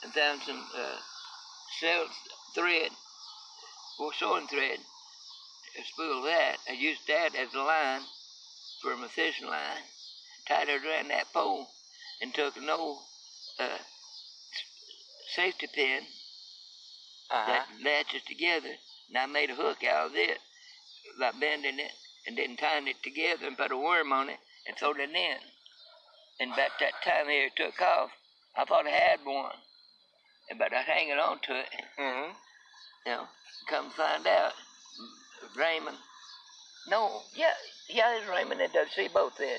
[0.02, 0.96] and found some uh,
[1.80, 2.10] silk
[2.54, 2.90] thread,
[4.00, 4.78] or sewing thread,
[5.78, 6.56] a spool of that.
[6.68, 8.02] I used that as a line
[8.84, 9.82] for my fishing line.
[10.46, 11.66] Tied it around that pole
[12.20, 12.98] and took an old
[13.58, 13.78] uh,
[15.34, 16.00] safety pin
[17.30, 17.50] uh-huh.
[17.50, 18.74] that latches together,
[19.08, 20.38] and I made a hook out of it
[21.18, 21.92] by bending it
[22.26, 25.36] and then tying it together and put a worm on it and throwed it in.
[26.40, 28.10] And about that time here it took off,
[28.56, 29.56] I thought I had one.
[30.58, 31.68] but I was hanging on to it.
[31.98, 32.32] Mm-hmm.
[33.06, 33.24] You know,
[33.68, 34.52] come find out,
[35.56, 35.96] Raymond.
[36.86, 37.54] No, yeah,
[37.88, 39.58] yeah, it's Raymond and WC both then.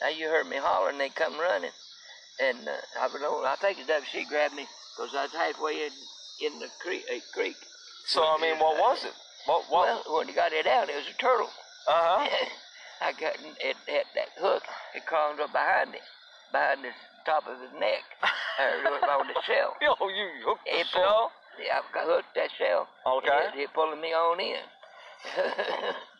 [0.00, 1.72] Now you heard me hollering, they come running,
[2.38, 3.46] and uh, I was on.
[3.48, 5.92] I think the WC grabbed me because I was halfway in
[6.44, 7.04] in the creek.
[7.08, 7.56] Uh, creek.
[8.06, 9.14] So I mean, what was it?
[9.46, 9.64] What?
[9.70, 10.04] What?
[10.04, 11.48] Well, when you got it out, it was a turtle.
[11.88, 12.28] uh huh.
[13.00, 14.62] I got it had that hook.
[14.94, 16.04] It crawled up behind it,
[16.52, 16.92] behind the
[17.24, 18.04] top of his neck,
[18.60, 19.76] or on the shell.
[19.80, 22.88] Yo, you hooked the It pulled- Yeah, I got hooked that shell.
[23.06, 23.60] Okay.
[23.60, 24.64] It, it pulling me on in.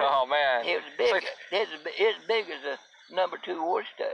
[0.00, 0.64] Oh man.
[0.66, 1.12] it was It's big.
[1.12, 4.08] like- It's as it's big as a number two horse stud.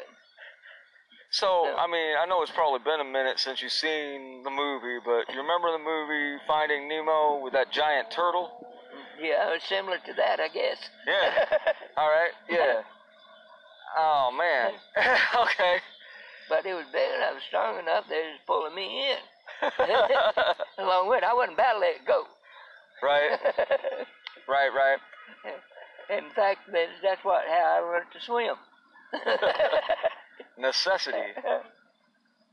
[1.31, 1.75] So, Yeah.
[1.77, 5.29] I mean, I know it's probably been a minute since you've seen the movie, but
[5.33, 8.67] you remember the movie Finding Nemo with that giant turtle?
[9.21, 10.79] Yeah, it's similar to that, I guess.
[11.07, 11.45] Yeah.
[11.99, 12.33] All right.
[12.49, 12.81] Yeah.
[13.97, 14.73] Oh man.
[15.43, 15.81] okay.
[16.49, 18.05] but it was big enough, strong enough.
[18.09, 19.19] They was pulling me in.
[20.79, 22.25] Along with it, I wasn't about to let it go.
[23.03, 23.39] right.
[24.49, 24.71] Right.
[24.73, 24.99] Right.
[26.11, 28.57] In fact, that- that's what how I learned to swim.
[30.59, 31.33] Necessity.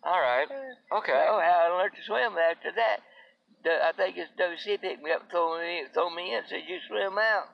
[0.03, 0.47] All right.
[0.91, 1.25] Okay.
[1.27, 2.97] Oh, how I learned to swim after that.
[3.65, 6.77] I think it's WC picked me up, and throw me, throw me in, said you
[6.87, 7.45] swim out.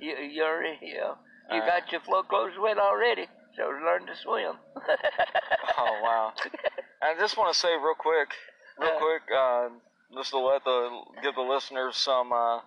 [0.00, 1.14] You, you're, you know,
[1.52, 1.66] you Uh.
[1.66, 4.58] got your flow clothes wet already, so learn to swim.
[5.76, 6.32] Oh wow.
[7.02, 8.28] I just want to say real quick,
[8.78, 8.98] real Uh.
[8.98, 9.68] quick, uh,
[10.14, 12.60] just to let the give the listeners some uh,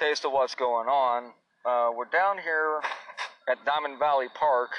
[0.00, 1.30] taste of what's going on.
[1.62, 2.80] Uh, we're down here
[3.46, 4.70] at Diamond Valley Park,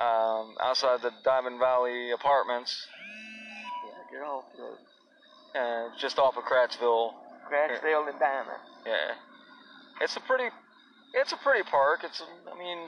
[0.00, 2.72] um, outside the Diamond Valley Apartments,
[3.84, 7.12] Yeah, get off the uh, just off of Kratzville.
[7.52, 8.56] Grassfield and Diamond.
[8.86, 9.12] Yeah,
[10.00, 10.48] it's a pretty,
[11.12, 12.00] it's a pretty park.
[12.02, 12.78] It's, a, I mean,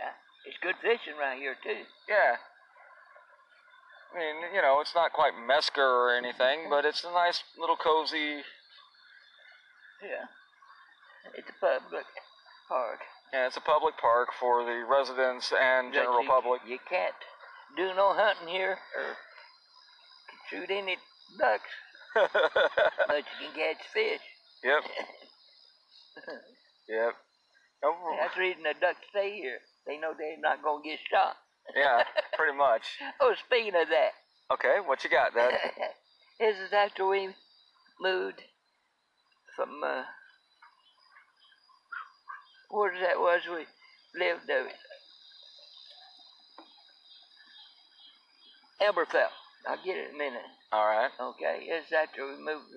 [0.00, 0.16] Yeah,
[0.48, 1.84] it's good fishing around here too.
[2.08, 2.36] yeah.
[4.12, 7.76] I mean, you know, it's not quite Mesker or anything, but it's a nice little
[7.76, 8.40] cozy
[10.02, 10.24] Yeah,
[11.36, 12.06] it's a public
[12.68, 13.00] park.
[13.32, 16.60] Yeah, it's a public park for the residents and general you, public.
[16.66, 17.14] You can't
[17.76, 19.16] do no hunting here or
[20.50, 20.96] shoot any
[21.38, 21.70] ducks,
[22.14, 24.20] but you can catch fish.
[24.64, 24.82] yep.
[26.88, 27.14] Yep.
[27.84, 29.58] Oh, That's the reason the ducks stay here.
[29.86, 31.36] They know they're not gonna get shot.
[31.76, 32.02] yeah,
[32.36, 32.82] pretty much.
[33.20, 34.10] Oh, speaking of that,
[34.52, 35.52] Okay, what you got, Dad?
[36.40, 37.28] this is after we
[38.00, 38.42] moved
[39.60, 40.04] from uh,
[42.70, 43.66] where that was we
[44.18, 44.64] lived uh,
[48.80, 49.28] Elberfeld.
[49.68, 50.48] I'll get it in a minute.
[50.72, 51.10] All right.
[51.20, 52.72] Okay, it's after we moved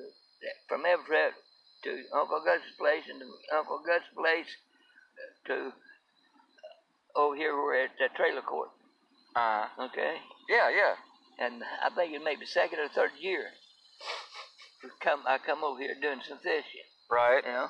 [0.67, 1.31] from Everett
[1.85, 4.51] to Uncle Gus's place and to Uncle Gus's place
[5.47, 5.71] to
[7.15, 8.69] over here we're at the trailer court.
[9.37, 10.17] Uh, Okay,
[10.49, 10.95] yeah, yeah.
[11.39, 13.47] and I think it may be second or third year.
[15.01, 17.43] Come, I come over here doing some fishing, Right.
[17.45, 17.67] you know,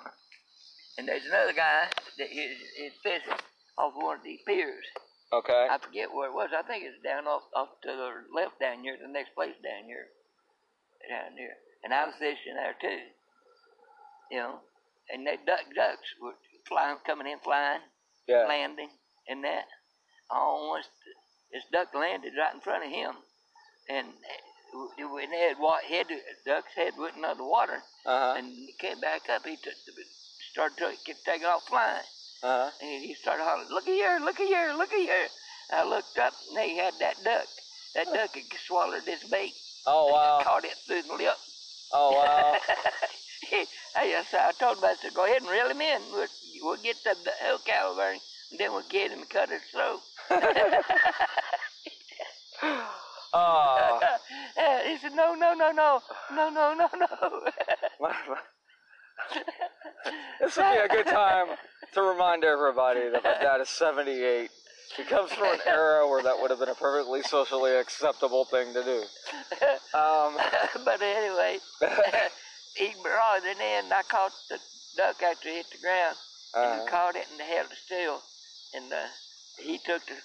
[0.98, 3.38] and there's another guy that is, is fishing
[3.78, 4.86] off one of these piers.
[5.32, 5.68] Okay.
[5.70, 6.50] I forget where it was.
[6.56, 9.86] I think it's down off off to the left down here, the next place down
[9.86, 10.06] here,
[11.10, 11.54] down here.
[11.84, 13.02] And I was fishing there too.
[14.32, 14.60] You know,
[15.10, 16.34] and they duck ducks were
[16.68, 17.82] flying, coming in, flying,
[18.28, 18.46] Yeah.
[18.48, 18.90] landing,
[19.28, 19.66] and that.
[20.30, 20.90] Almost,
[21.52, 23.14] this duck landed right in front of him,
[23.90, 24.08] and
[24.98, 26.08] they had wa- head,
[26.46, 28.34] duck's head went under the water, Uh huh.
[28.38, 29.46] and he came back up.
[29.46, 29.74] He took,
[30.52, 32.04] started to, kept taking off flying.
[32.44, 32.72] Uh huh.
[32.82, 35.28] And he started hollering, look at here, look at here, look at here.
[35.72, 37.46] I looked up and they had that duck.
[37.96, 39.54] That duck had swallowed this bait.
[39.86, 40.42] Oh wow.
[40.44, 41.38] Caught it through the lip.
[41.94, 42.58] Oh wow.
[43.96, 46.02] I, just, I told him, I said, go ahead and reel him in.
[46.12, 46.28] We'll,
[46.64, 49.50] we'll get the, the hook out of her, and then we'll get him and cut
[49.50, 50.00] his throat.
[53.34, 54.00] Oh.
[54.88, 57.08] he said, no, no, no, no, no, no, no, no.
[60.40, 61.48] this would be a good time
[61.94, 64.50] to remind everybody that my dad is 78.
[64.98, 68.74] He comes from an era where that would have been a perfectly socially acceptable thing
[68.74, 69.04] to do.
[69.98, 70.38] Um,
[70.86, 71.58] but anyway,
[72.76, 73.92] he brought it in.
[73.92, 74.60] I caught the
[74.98, 76.16] duck after it hit the ground.
[76.56, 78.22] and uh, he caught it and held it still.
[78.76, 79.08] And uh,
[79.60, 80.16] he took the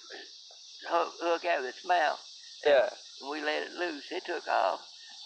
[0.90, 2.20] hook, hook out of its mouth.
[2.66, 2.90] yeah.
[3.20, 4.04] And we let it loose.
[4.10, 4.80] It took off.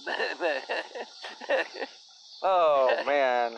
[2.45, 3.53] Oh man.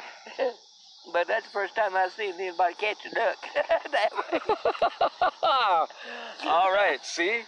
[1.13, 3.37] but that's the first time I've seen anybody catch a duck
[3.91, 4.41] that way.
[6.45, 6.99] All right.
[7.03, 7.41] See,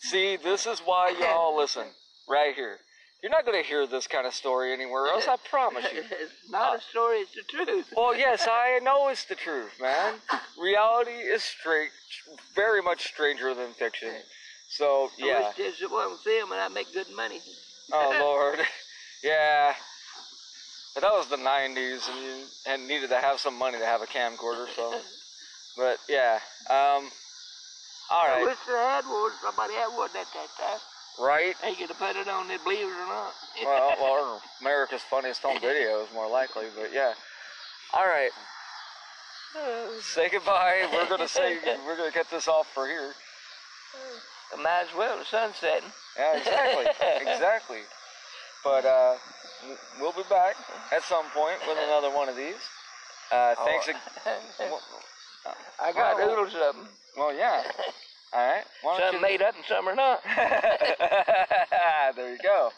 [0.00, 1.84] see, this is why y'all listen
[2.26, 2.78] right here.
[3.22, 5.26] You're not going to hear this kind of story anywhere else.
[5.28, 6.02] I promise you.
[6.08, 7.92] it's not a story, it's the truth.
[7.96, 10.14] Well, yes, I know it's the truth, man.
[10.56, 11.90] Reality is straight,
[12.54, 14.10] very much stranger than fiction.
[14.68, 15.34] So yeah.
[15.34, 16.58] I wish this wasn't filming.
[16.58, 17.40] I make good money.
[17.92, 18.58] Oh Lord.
[19.24, 19.74] yeah.
[20.94, 24.02] But that was the '90s, and you and needed to have some money to have
[24.02, 24.66] a camcorder.
[24.74, 24.94] So,
[25.76, 26.38] but yeah.
[26.68, 27.08] Um.
[28.10, 28.44] All I right.
[28.44, 29.32] wish I had one.
[29.42, 30.80] Somebody had one at that time.
[31.20, 31.54] Right.
[31.62, 33.32] They could have put it on there, believe it or not.
[33.64, 36.66] Well, well, America's Funniest Home Videos, more likely.
[36.76, 37.12] But yeah.
[37.92, 38.30] All right.
[40.00, 40.88] Say goodbye.
[40.92, 43.12] We're gonna say we're gonna get this off for here.
[44.56, 45.18] Might as well.
[45.18, 45.88] The sun's setting.
[46.18, 46.86] Yeah, exactly,
[47.32, 47.78] exactly.
[48.64, 49.14] But uh,
[50.00, 50.56] we'll be back
[50.92, 52.56] at some point with another one of these.
[53.30, 53.88] Uh, thanks.
[53.88, 53.96] ag-
[54.58, 54.80] well,
[55.80, 56.88] I got Well- oodles of them.
[57.16, 57.62] well, yeah.
[58.32, 58.64] All right.
[58.98, 60.20] Some made up and some are not.
[62.16, 62.70] there you go.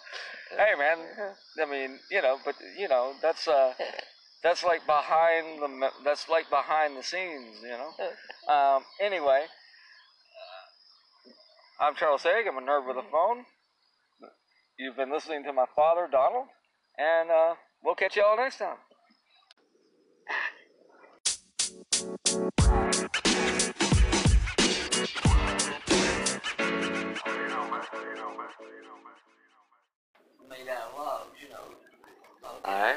[0.56, 0.98] Hey, man.
[1.60, 3.72] I mean, you know, but you know, that's uh,
[4.44, 7.92] that's like behind the that's like behind the scenes, you know.
[8.52, 9.46] Um, anyway,
[11.82, 12.46] I'm Charles Haig.
[12.46, 13.46] I'm a nerd with a phone.
[14.78, 16.48] You've been listening to my father, Donald,
[16.98, 18.76] and uh, we'll catch you all next time.
[30.50, 31.64] Made out of logs, you know.
[32.62, 32.96] All right.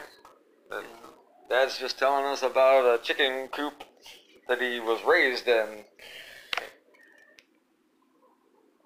[1.50, 3.86] Dad's just telling us about a chicken coop
[4.50, 5.86] that he was raised in.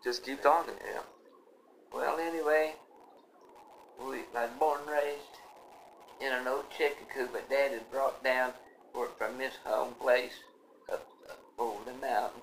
[0.07, 0.73] Just keep talking.
[0.89, 1.01] Yeah.
[1.93, 2.75] Well, anyway,
[3.99, 5.35] we I was born and raised
[6.21, 8.53] in an old chicken coop, but Dad had brought down
[8.93, 10.31] for, from his home place
[10.89, 12.39] up, up over the mountain.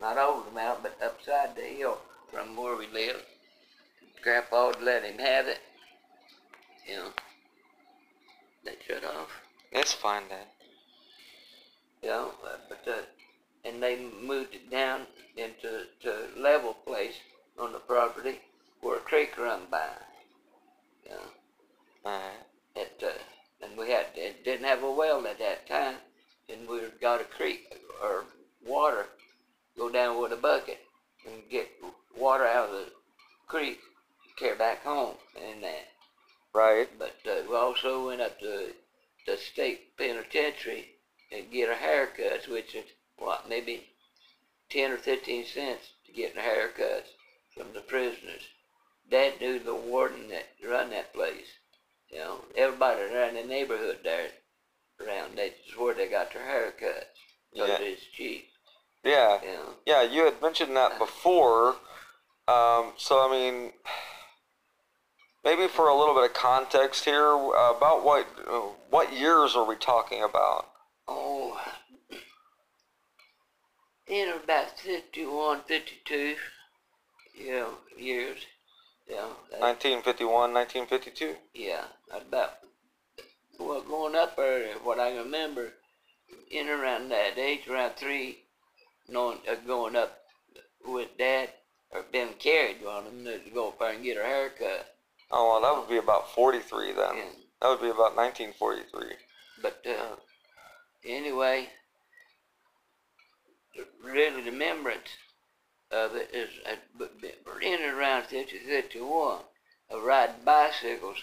[0.00, 1.98] Not over the mountain, but upside the hill
[2.30, 3.24] from where we lived.
[4.22, 5.58] Grandpa would let him have it.
[6.88, 7.08] You know.
[8.64, 9.32] They shut off.
[9.72, 10.46] It's fine, Dad.
[12.00, 12.30] you know,
[12.68, 13.00] but uh,
[13.68, 15.02] and they moved it down
[15.36, 17.14] into to a level place
[17.58, 18.40] on the property
[18.80, 19.88] where a creek run by.
[21.04, 21.16] You know,
[22.04, 22.32] All right.
[22.76, 25.96] it, uh, and we had it didn't have a well at that time,
[26.48, 27.60] and we got a creek
[28.02, 28.24] or
[28.66, 29.06] water
[29.76, 30.80] go down with a bucket
[31.26, 31.68] and get
[32.16, 32.86] water out of the
[33.46, 33.78] creek,
[34.38, 35.88] carry back home and that.
[36.54, 36.88] Right.
[36.98, 38.72] But uh, we also went up to
[39.26, 40.88] the state penitentiary
[41.30, 42.84] and get our haircuts, which is
[43.18, 43.84] what maybe
[44.70, 47.08] ten or fifteen cents to get our haircuts
[47.56, 48.42] from the prisoners.
[49.10, 51.46] Dad knew the warden that run that place.
[52.10, 54.28] You know, everybody around the neighborhood there
[55.00, 57.04] around that's where they got their haircuts.
[57.54, 57.74] So Yeah.
[57.74, 58.48] it is cheap.
[59.04, 59.40] Yeah.
[59.42, 59.74] You know.
[59.86, 61.76] Yeah, you had mentioned that before.
[62.46, 63.72] Um, so, I mean,
[65.44, 68.60] maybe for a little bit of context here, uh, about what uh,
[68.90, 70.70] what years are we talking about?
[71.06, 71.60] Oh,
[74.08, 76.36] in about 51, 52,
[77.34, 78.38] you know, years.
[79.08, 79.16] Yeah.
[79.16, 81.36] know, that- 1951, 1952?
[81.54, 82.58] yeah, about,
[83.58, 85.72] well, going up there, what I remember,
[86.50, 88.44] in around that age, around three,
[89.08, 90.24] knowing, uh, going up
[90.84, 91.50] with dad,
[91.90, 94.94] or being carried on him to go up there and get her hair cut.
[95.30, 97.16] Oh, well, that would be about 43 then.
[97.16, 97.24] Yeah.
[97.60, 99.16] That would be about 1943.
[99.62, 100.16] But uh,
[101.04, 101.68] anyway,
[104.12, 105.08] really the remembrance
[105.90, 106.50] of it is
[107.62, 109.40] in and around 50, 51
[109.90, 111.22] of riding bicycles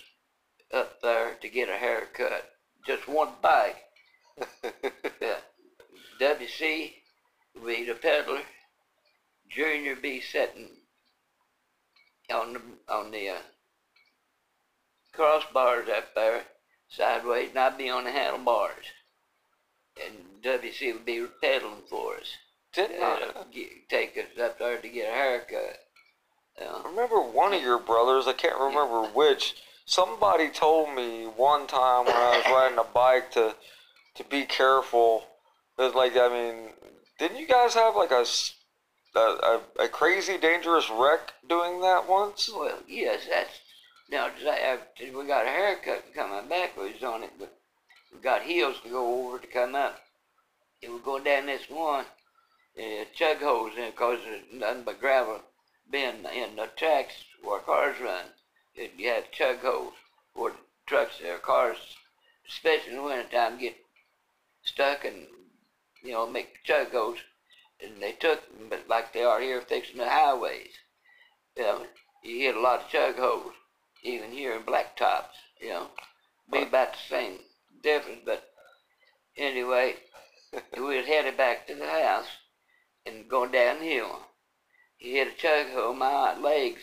[0.73, 2.51] up there to get a haircut.
[2.85, 3.77] Just one bike.
[6.21, 6.93] WC
[7.55, 8.41] would be the peddler.
[9.49, 10.69] Junior be sitting
[12.33, 12.61] on the
[12.93, 13.37] on the uh,
[15.13, 16.43] crossbars up there
[16.89, 18.85] sideways, and I'd be on the handlebars.
[20.03, 22.37] And WC would be pedaling for us.
[22.75, 23.31] Didn't I?
[23.51, 25.79] get, take us up there to get a haircut.
[26.59, 29.55] I Uh, remember one of your brothers, I can't remember which,
[29.85, 33.55] somebody told me one time when I was riding a bike to
[34.15, 35.27] to be careful.
[35.77, 36.69] It was like, I mean,
[37.19, 38.25] didn't you guys have like a
[39.15, 42.49] a, a crazy dangerous wreck doing that once?
[42.53, 43.59] well, yes, that's
[44.09, 44.29] now.
[44.99, 47.57] We got a haircut coming back, we was on it, but
[48.13, 50.01] we got heels to go over to come up.
[50.83, 52.05] And we go down this one,
[52.77, 55.41] uh, chug holes in because there's nothing but gravel
[55.89, 58.25] been in the tracks where cars run.
[58.75, 59.93] It, you had chug holes
[60.33, 60.53] where
[60.85, 61.77] trucks or cars,
[62.49, 63.77] especially in the wintertime, get
[64.63, 65.27] stuck and,
[66.03, 67.19] you know, make chug holes.
[67.81, 70.73] And they took them, but like they are here fixing the highways.
[71.55, 71.85] You know,
[72.23, 73.53] you get a lot of chug holes,
[74.03, 75.87] even here in blacktops, you know.
[76.51, 77.39] Be about the same
[77.81, 78.43] difference, but
[79.37, 79.95] anyway,
[80.75, 82.27] we was headed back to the house
[83.05, 84.19] and go downhill.
[84.97, 86.81] He hit a chug hole, my legs,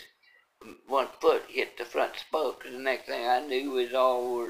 [0.86, 2.64] one foot hit the front spoke.
[2.64, 4.48] and the next thing I knew was all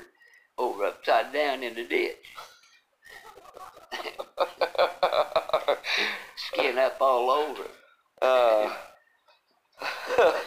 [0.59, 2.16] over upside down in the ditch.
[6.37, 7.64] Skin up all over.
[8.20, 8.75] Uh,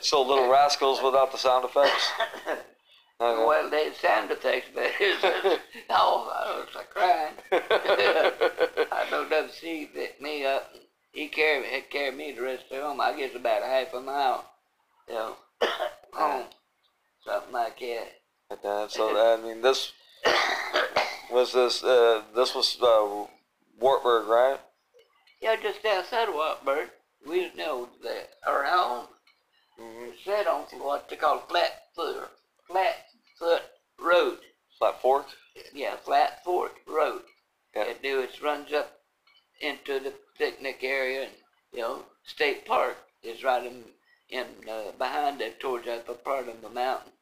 [0.00, 2.10] so little rascals without the sound effects.
[3.18, 3.44] Okay.
[3.46, 5.58] Well, they had sound effects, but it was,
[5.90, 7.34] oh, I was like crying.
[7.50, 10.70] I know WC picked me up.
[11.12, 13.00] He carried me, had carried me the rest of home.
[13.00, 14.44] I guess about a half a mile,
[15.08, 15.36] you know,
[16.12, 16.44] home,
[17.24, 18.12] something like that.
[18.52, 19.92] Okay, so I mean, this
[21.32, 21.82] was this.
[21.82, 23.24] Uh, this was uh,
[23.80, 24.58] Wartburg, right?
[25.40, 26.90] Yeah, just outside of Wartburg.
[27.26, 29.06] We know that our home
[29.80, 30.10] Mm-hmm.
[30.24, 32.28] set on what they call flat foot,
[32.66, 33.05] flat
[33.38, 33.62] foot
[33.98, 34.38] road.
[34.78, 35.26] Flat Fork.
[35.72, 37.22] Yeah, flat fork road.
[37.74, 37.84] Yeah.
[37.84, 39.00] It do it runs up
[39.60, 41.32] into the picnic area and
[41.72, 43.84] you know state park is right in
[44.28, 47.12] in uh, behind it towards the upper part of the mountain.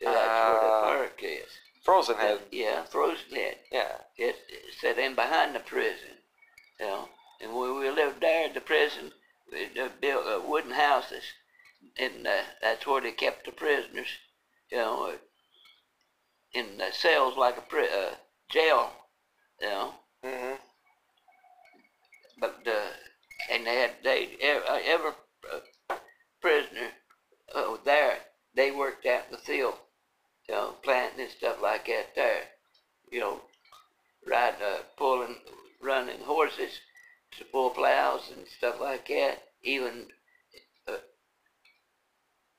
[0.00, 1.50] That's where the park is.
[1.84, 2.40] Frozen Head.
[2.50, 3.58] Yeah, Frozen Head.
[3.70, 3.98] Yeah.
[4.16, 6.18] It, it's set in behind the prison.
[6.80, 7.08] You know,
[7.40, 9.12] and when we lived there at the prison,
[9.52, 11.22] we uh, built uh, wooden houses,
[11.96, 14.08] and uh, that's where they kept the prisoners.
[14.70, 15.16] You know, uh,
[16.54, 18.14] in the cells like a pri- uh,
[18.50, 18.92] jail.
[19.60, 19.94] You know,
[20.24, 20.54] Mm-hmm.
[22.40, 22.90] but uh,
[23.50, 25.10] and they had they every, uh, every
[25.52, 25.96] uh,
[26.40, 26.90] prisoner
[27.54, 28.18] uh, there
[28.54, 29.74] they worked out in the field,
[30.48, 32.44] you know, planting and stuff like that there,
[33.10, 33.40] you know,
[34.26, 35.36] riding, uh, pulling,
[35.82, 36.80] running horses
[37.38, 39.38] to pull plows and stuff like that.
[39.62, 40.06] Even
[40.88, 40.96] uh,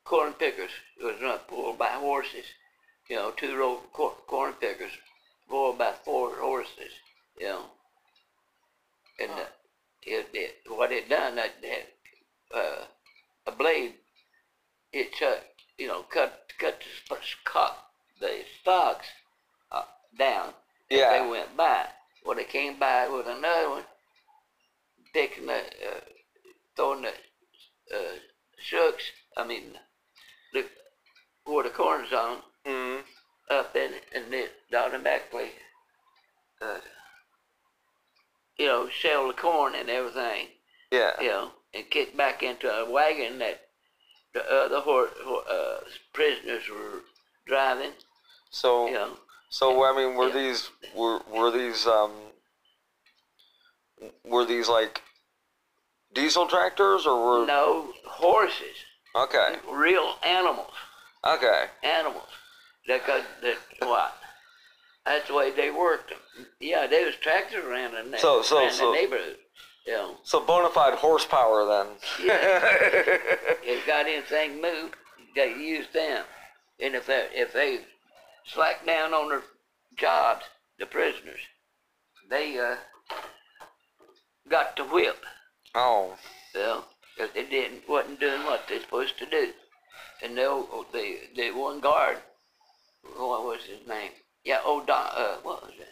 [0.05, 0.71] corn pickers
[1.01, 2.45] was run pulled by horses,
[3.07, 4.91] you know, two row cor- corn pickers
[5.49, 6.91] pulled by four horses,
[7.39, 7.65] you know.
[9.19, 9.45] And uh,
[10.03, 12.85] it, it, what it done, that, that uh,
[13.47, 13.93] a blade,
[14.91, 15.43] it cut,
[15.77, 16.79] you know, cut cut
[17.09, 17.77] the, sp- cut
[18.19, 19.07] the stalks
[19.71, 19.83] uh,
[20.17, 20.53] down.
[20.89, 21.23] Yeah.
[21.23, 21.85] They went by.
[22.25, 23.83] Well, they came by with another one,
[25.13, 25.99] picking the, uh,
[26.75, 27.09] throwing the
[27.95, 28.15] uh,
[28.57, 29.03] shooks,
[29.37, 29.63] I mean,
[30.53, 30.65] the,
[31.45, 33.01] where the corn's on, Mm-hmm.
[33.49, 35.49] up in it, and it automatically,
[36.61, 36.77] uh,
[38.57, 40.47] you know, shell the corn and everything,
[40.91, 41.11] Yeah.
[41.21, 43.61] you know, and kick back into a wagon that
[44.33, 45.79] the other hor- hor- uh,
[46.13, 47.01] prisoners were
[47.45, 47.91] driving,
[48.49, 49.17] So, you know.
[49.49, 52.11] so I mean, were these were were these um
[54.23, 55.01] were these like
[56.13, 58.77] diesel tractors or were No horses,
[59.15, 60.73] okay real animals,
[61.23, 62.27] okay animals.
[62.87, 64.13] That got that what?
[65.05, 66.45] That's the way they worked them.
[66.59, 69.37] Yeah, there was tractors around in, the- So- so- so- the neighborhood.
[69.87, 71.87] Know, so bona fide horsepower then.
[72.19, 72.59] yeah.
[73.63, 74.95] if got anything moved,
[75.35, 76.25] they used them.
[76.79, 77.81] And if they if they
[78.47, 79.43] slack down on their
[79.95, 80.43] jobs,
[80.79, 81.39] the prisoners,
[82.31, 82.77] they uh,
[84.49, 85.23] got to whip.
[85.75, 86.17] oh.
[86.55, 86.85] You know,
[87.17, 89.53] 'cause they didn't wasn't doing what they're supposed to do.
[90.23, 90.49] And they
[90.93, 92.17] they the one guard,
[93.17, 94.11] what was his name?
[94.43, 95.87] Yeah, oh Don, uh, what was it?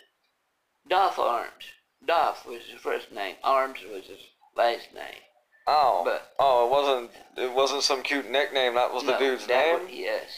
[0.90, 1.66] Doff Arms.
[2.06, 3.36] Doff was his first name.
[3.44, 4.20] Arms was his
[4.56, 5.22] last name.
[5.68, 6.02] Oh.
[6.04, 8.76] But- oh, it wasn't it wasn't some cute nickname.
[8.76, 9.86] That was the dude's that name.
[9.88, 10.30] was- yes,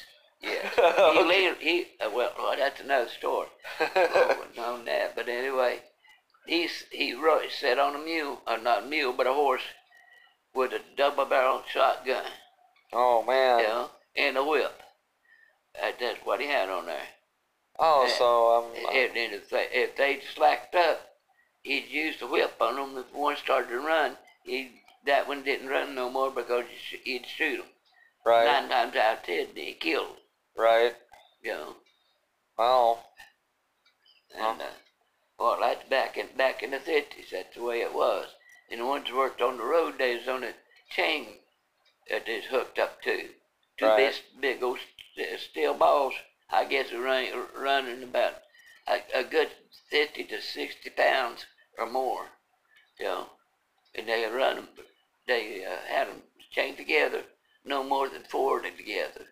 [0.41, 0.73] yes.
[0.75, 1.27] he Okay.
[1.27, 3.47] later he uh, well, well, that's another story.
[3.79, 5.79] oh, that, but anyway,
[6.45, 9.63] he's he wrote sat on a mule, or not a mule, but a horse
[10.53, 12.23] with a double barrel shotgun,
[12.93, 13.59] oh man.
[13.61, 14.79] Yeah, and a whip.
[15.81, 17.07] That, that's what he had on there.
[17.77, 18.13] Oh, Yeah.
[18.17, 18.71] so um.
[18.95, 21.01] And, and if they if they slacked up,
[21.63, 22.97] he'd use the whip on them.
[22.97, 27.01] If one started to run, he that one didn't run no more because he'd sh-
[27.03, 27.65] he'd shoot them.
[28.25, 28.45] right.
[28.45, 30.15] Nine times out of ten, he killed them.
[30.57, 30.95] Right.
[31.43, 31.75] You know.
[32.57, 33.03] Well.
[34.37, 34.65] And uh,
[35.39, 37.27] well, that's back in back in the fifties.
[37.31, 38.27] That's the way it was.
[38.71, 40.53] And the ones who worked on the road, they was on a
[40.89, 41.27] chain
[42.09, 43.27] that is hooked up to
[43.77, 44.13] two Right.
[44.41, 44.79] big, big old
[45.37, 46.13] steel balls.
[46.49, 48.35] I guess running running about
[48.87, 49.49] a, a good
[49.89, 51.45] fifty to sixty pounds
[51.77, 52.27] or more.
[52.99, 53.29] You know,
[53.95, 54.67] and they run them.
[55.27, 57.23] They uh, had them chained together,
[57.63, 59.25] no more than four together.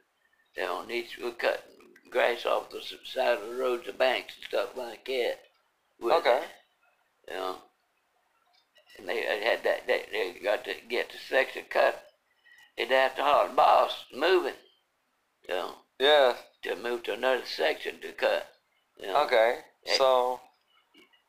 [0.55, 1.63] You know, and each would cut
[2.09, 5.39] grass off the side of the roads, the banks and stuff like that.
[5.99, 6.43] with Okay.
[7.27, 7.57] You know,
[8.97, 9.88] and they had that.
[9.88, 12.03] They, they got to get the section cut.
[12.77, 14.53] They'd have to haul the boss moving.
[15.47, 16.37] You know, Yeah.
[16.63, 18.47] to move to another section to cut.
[18.97, 19.23] You know?
[19.25, 19.59] Okay.
[19.97, 20.39] So,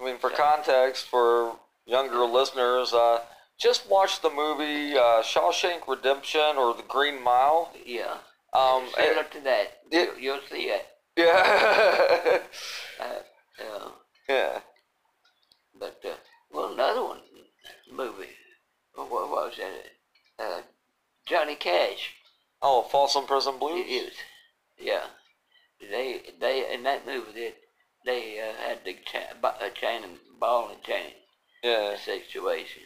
[0.01, 0.37] I mean, for Yeah.
[0.37, 3.25] context, for younger listeners, uh,
[3.59, 7.73] just watch the movie uh, Shawshank Redemption or The Green Mile.
[7.85, 8.19] Yeah.
[8.53, 9.83] Um, Similar to that.
[9.91, 10.03] yeah.
[10.03, 10.87] You, you'll see it.
[11.17, 12.41] yeah,
[13.01, 13.05] Uh,
[13.63, 13.91] uh,
[14.29, 14.61] yeah.
[15.75, 16.15] but, uh,
[16.51, 17.21] well, another one,
[17.91, 18.37] movie.
[18.95, 20.45] What, what was that?
[20.45, 20.63] Uh,
[21.27, 22.15] Johnny Cash.
[22.67, 23.85] Oh, Folsom Prison Blues.
[23.87, 24.13] It is.
[24.79, 25.05] Yeah.
[25.81, 27.53] They, they, in that movie, they,
[28.07, 31.13] they uh, had the cha- ba- uh, chain and ball and chain
[31.63, 31.95] Yeah.
[31.97, 32.83] situation.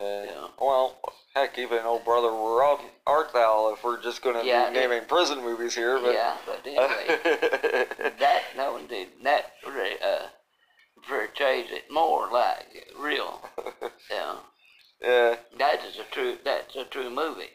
[0.00, 0.24] yeah.
[0.24, 0.46] Yeah.
[0.58, 0.96] Well,
[1.34, 4.80] heck, even old brother, we're out art thou if we're just gonna Yeah, be it-
[4.80, 5.98] naming prison movies here.
[6.00, 7.20] But Yeah, but anyway.
[8.18, 9.44] that no indeed that
[10.02, 10.28] uh
[11.06, 12.66] portrays it more like
[12.98, 13.42] real.
[14.10, 14.36] Yeah,
[15.02, 16.38] yeah, that is a true.
[16.44, 17.50] That's a true movie.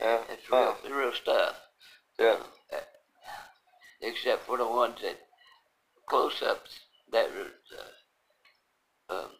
[0.00, 0.22] Yeah.
[0.28, 1.56] It's real, real stuff.
[2.18, 2.38] yeah.
[2.72, 2.80] Uh,
[4.00, 5.16] except for the ones that
[6.08, 6.80] close-ups
[7.12, 7.50] that was,
[9.10, 9.30] uh, um,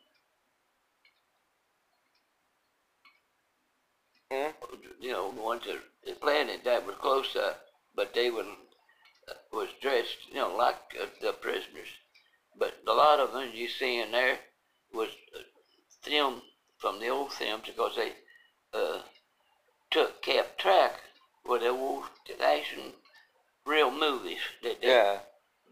[4.31, 4.51] Hmm?
[5.01, 7.57] you know, the ones that they planted that were close-up,
[7.95, 8.43] but they were
[9.29, 11.89] uh, was dressed, you know, like uh, the prisoners.
[12.57, 14.41] But a lot of them you see in there
[14.93, 15.41] was uh,
[16.03, 16.43] filmed
[16.79, 18.13] from the old films because they
[18.75, 19.03] uh,
[19.95, 21.01] took kept track
[21.47, 22.03] with the old
[22.41, 22.93] action
[23.65, 25.21] real movies that they, Yeah.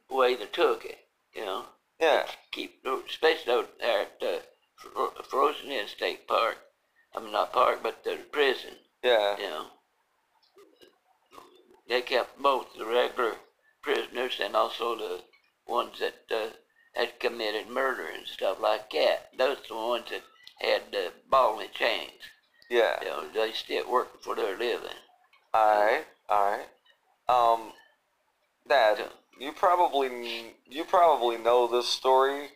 [0.08, 1.66] way they took it, you know.
[1.98, 2.30] Yeah.
[2.52, 4.44] Keep especially out there at the
[5.24, 6.58] Frozen Head State Park.
[7.12, 8.78] I mean not park, but the prison.
[9.02, 9.36] Yeah.
[9.38, 9.66] You know,
[11.88, 13.38] they kept both the regular
[13.82, 15.24] prisoners and also the
[15.66, 16.50] ones that uh,
[16.94, 19.36] had committed murder and stuff like that.
[19.36, 20.22] Those are the ones that
[20.60, 22.22] had the ball and chains.
[22.72, 22.96] Yeah.
[23.02, 24.96] You know, they still working for their living.
[25.54, 26.68] Alright, alright.
[27.28, 27.72] Um,
[28.66, 28.98] Dad,
[29.38, 32.46] you probably you probably know this story,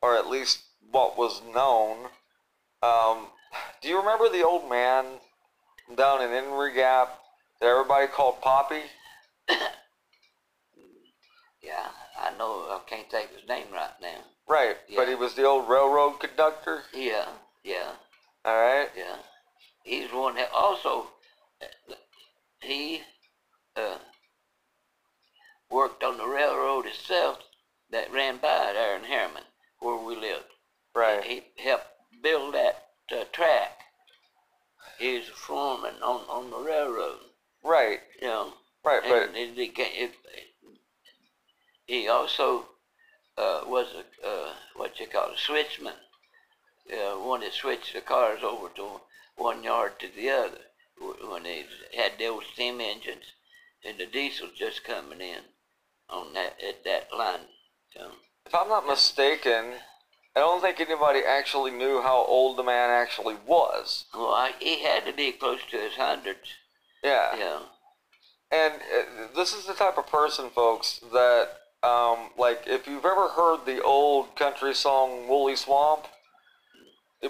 [0.00, 2.06] or at least what was known.
[2.82, 3.26] Um,
[3.82, 5.04] do you remember the old man
[5.94, 7.18] down in Emory Gap
[7.60, 8.82] that everybody called Poppy?
[11.64, 11.90] Yeah,
[12.20, 12.66] I know.
[12.70, 14.18] I can't think of his name right now.
[14.48, 16.82] Right, but he was the old railroad conductor.
[16.92, 17.28] Yeah,
[17.62, 17.92] yeah,
[18.44, 18.88] All right.
[18.96, 19.18] yeah.
[19.84, 21.08] He's one that also
[22.60, 23.02] he
[23.76, 23.98] uh,
[25.70, 27.38] worked on the railroad itself
[27.90, 29.44] that ran by there in Harriman,
[29.80, 30.44] where we lived.
[30.94, 31.24] Right.
[31.24, 31.86] He helped
[32.22, 32.76] build that
[33.10, 33.72] uh, track.
[34.98, 37.18] He was a foreman on, on the railroad,
[37.64, 38.00] Right.
[38.20, 38.52] you know.
[38.84, 39.02] Right.
[39.02, 40.12] But And it, it, it,
[41.86, 42.66] he also
[43.36, 45.94] uh, was a uh, what you call a switchman.
[46.92, 49.00] Uh, one that switched the cars over to
[49.36, 50.58] one yard to the other
[51.28, 51.64] when they
[51.96, 53.24] had the old steam engines
[53.84, 55.42] and the diesel just coming in
[56.08, 57.40] on that at that line.
[57.94, 58.12] So,
[58.46, 59.74] if I'm not mistaken,
[60.34, 64.06] I don't think anybody actually knew how old the man actually was.
[64.14, 66.54] well, I, he had to be close to his hundreds.
[67.02, 67.36] Yeah.
[67.36, 67.58] Yeah.
[68.50, 71.48] And uh, this is the type of person, folks, that,
[71.82, 76.06] um, like, if you've ever heard the old country song Wooley Swamp,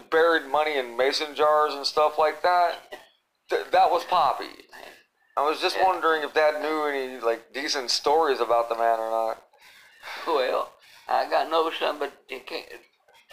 [0.01, 2.77] buried money in mason jars and stuff like that,
[3.51, 4.47] th- that was Poppy.
[5.37, 5.85] I was just Yeah.
[5.87, 9.43] wondering if Dad knew any, like, decent stories about the man or not.
[10.27, 10.73] Well,
[11.09, 12.67] I got no some, but you can't.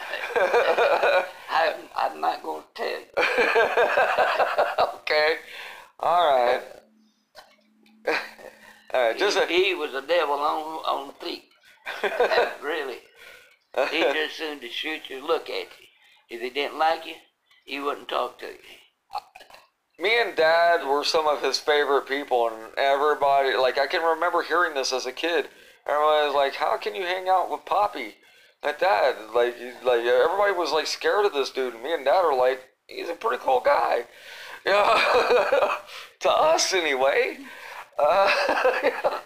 [0.00, 3.06] I, I'm not going to tell you.
[5.00, 5.36] okay.
[5.98, 6.62] All right.
[8.92, 11.44] All right, just a, he, he was a devil on on feet.
[12.62, 12.98] really.
[13.90, 15.86] He just soon to shoot you, look at you.
[16.30, 17.14] If he didn't like you,
[17.64, 18.52] he wouldn't talk to you.
[19.98, 24.42] me and dad were some of his favorite people and everybody like i can remember
[24.42, 25.48] hearing this as a kid.
[25.86, 28.14] Everybody was like how can you hang out with poppy?
[28.62, 32.24] Like Dad, like like everybody was like scared of this dude and me and dad
[32.24, 34.04] are like he's a pretty cool guy.
[34.64, 35.76] Yeah
[36.20, 37.38] to us anyway.
[37.98, 38.30] Uh,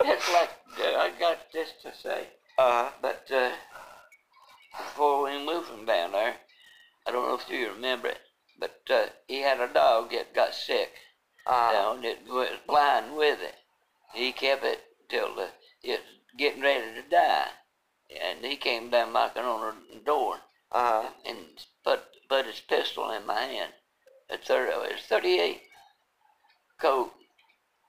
[0.00, 2.90] It's like I got this to say, uh-huh.
[3.02, 3.50] but uh,
[4.78, 6.36] before we moved from down there,
[7.06, 8.20] I don't know if you remember it,
[8.58, 10.92] but uh, he had a dog that got sick.
[11.46, 13.56] uh, down it was blind with it.
[14.14, 15.48] He kept it till the,
[15.82, 17.48] it was getting ready to die.
[18.22, 20.38] And he came down knocking on the door
[20.72, 21.38] uh, and
[21.84, 23.72] put put his pistol in my hand.
[24.30, 25.62] A thirty, it was 38
[26.78, 27.12] Colt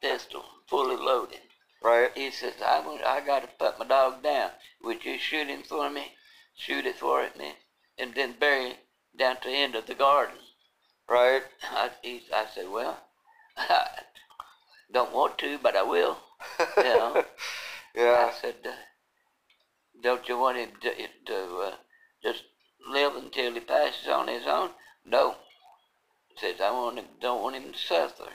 [0.02, 1.42] pistol, fully loaded.
[1.82, 4.52] right He says, I, I got to put my dog down.
[4.82, 6.14] Would you shoot him for me?
[6.60, 7.54] Shoot it for me,
[7.98, 8.78] and then bury it
[9.18, 10.36] down to the end of the garden.
[11.08, 13.00] right I, he, I said, well,
[13.58, 13.88] I
[14.94, 16.18] don't want to, but I will.
[16.78, 17.26] You know,
[17.96, 18.72] yeah I said, uh,
[20.04, 20.92] don't you want him to,
[21.28, 21.76] to uh,
[22.22, 22.44] just
[22.88, 24.72] live until he passes on his own?
[25.06, 25.36] No.
[26.36, 28.32] Says, I want him, don't want him to suffer.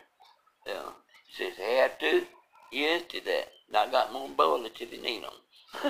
[0.67, 0.93] You know,
[1.37, 2.27] Says they had to.
[2.71, 3.53] Yes to that.
[3.69, 5.33] And I got more bullets if you need them.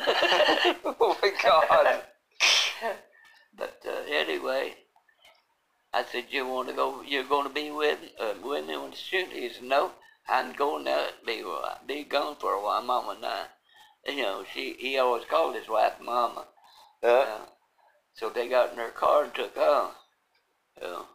[0.98, 2.02] oh my God.
[3.56, 4.74] but uh, anyway,
[5.92, 8.90] I said, you want to go, you're going to be with, uh, with me on
[8.90, 9.28] the shoot?
[9.32, 9.92] He said, no,
[10.28, 11.42] I'm going there, be,
[11.86, 13.46] be gone for a while, Mama and I.
[14.06, 16.46] You know, she, he always called his wife Mama.
[17.02, 17.10] Yeah.
[17.10, 17.46] Uh,
[18.14, 19.94] so they got in their car and took off.
[20.80, 21.06] So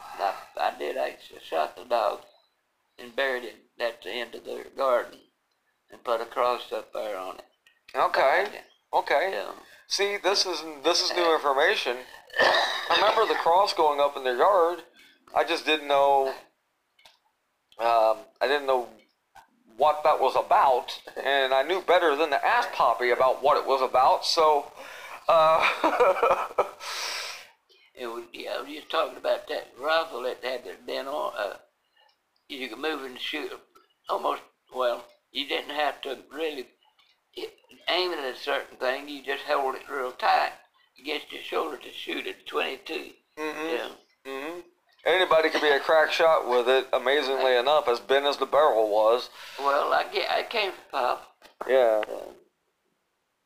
[0.00, 2.20] I, I did I shot the dog
[2.98, 5.18] and buried it at the end of their garden
[5.90, 7.44] and put a cross up there on it.
[7.94, 8.46] Okay.
[8.92, 9.30] Okay.
[9.32, 9.52] Yeah.
[9.86, 11.96] See, this is this is new information.
[12.40, 14.80] I remember the cross going up in their yard.
[15.34, 16.28] I just didn't know.
[17.78, 18.88] Um, I didn't know
[19.76, 23.66] what that was about, and I knew better than to ask Poppy about what it
[23.66, 24.24] was about.
[24.24, 24.66] So,
[25.28, 26.64] uh,
[27.98, 31.32] It was, yeah, I was just talking about that rifle that had the been on.
[31.36, 31.56] Uh,
[32.48, 33.50] you could move and shoot
[34.08, 34.42] almost.
[34.72, 36.68] Well, you didn't have to really
[37.32, 37.52] hit,
[37.88, 39.08] aim at a certain thing.
[39.08, 40.52] You just hold it real tight
[41.00, 43.10] against your shoulder to shoot at Twenty-two.
[43.36, 43.88] mhm, Yeah.
[44.30, 44.62] mhm.
[45.04, 46.86] Anybody could be a crack shot with it.
[46.92, 49.30] Amazingly enough, as bent as the barrel was.
[49.58, 50.28] Well, I get.
[50.30, 51.36] I came from Pop.
[51.68, 52.02] Yeah.
[52.08, 52.32] Uh,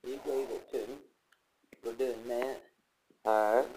[0.02, 0.96] he gave it to me
[1.84, 2.62] for doing that.
[3.24, 3.68] All right.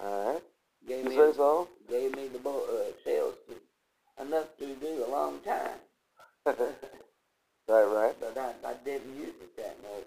[0.00, 0.42] All right.
[0.86, 1.68] Gave You me say so?
[1.90, 5.78] gave me the bo- uh, shells to, enough to do a long time.
[7.68, 7.84] right.
[7.84, 8.14] Right.
[8.20, 10.04] But I, I didn't use it that much.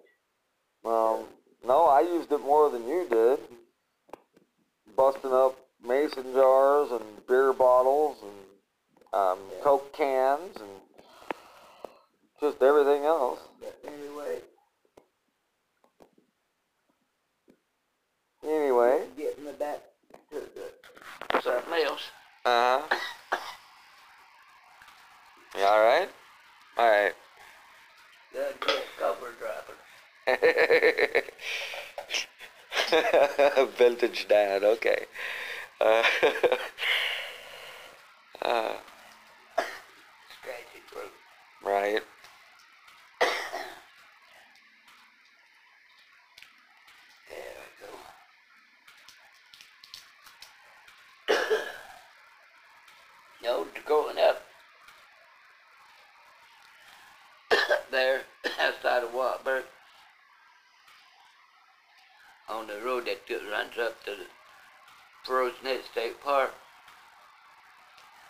[0.83, 1.27] Well,
[1.65, 3.39] no, I used it more than you did.
[4.95, 5.55] Busting up
[5.85, 8.31] mason jars and beer bottles and
[9.13, 9.63] um, Yeah.
[9.63, 10.69] Coke cans and
[12.41, 13.39] just everything else.
[13.59, 14.39] But anyway,
[18.45, 19.79] Anyway, getting me back
[20.31, 22.01] to the something else.
[22.45, 22.97] uh huh.
[25.57, 26.07] You all right?
[26.77, 27.13] All right.
[28.37, 28.61] Get
[28.99, 29.33] cover.
[33.77, 34.63] Vintage dad.
[34.63, 35.05] Okay.
[35.81, 36.03] Uh,
[38.43, 38.73] uh,
[40.39, 41.11] Scratchy throat.
[41.65, 42.01] right.
[47.29, 47.39] There
[51.27, 51.37] we go.
[53.41, 54.43] no, growing up
[57.91, 58.21] there
[58.59, 59.63] outside of Wartburg
[62.49, 64.25] on the road that go- runs up to the
[65.25, 66.51] Frozen Head State Park.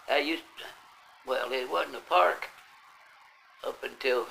[0.09, 0.65] I used to,
[1.29, 2.47] well, it wasn't a park
[3.65, 4.25] up until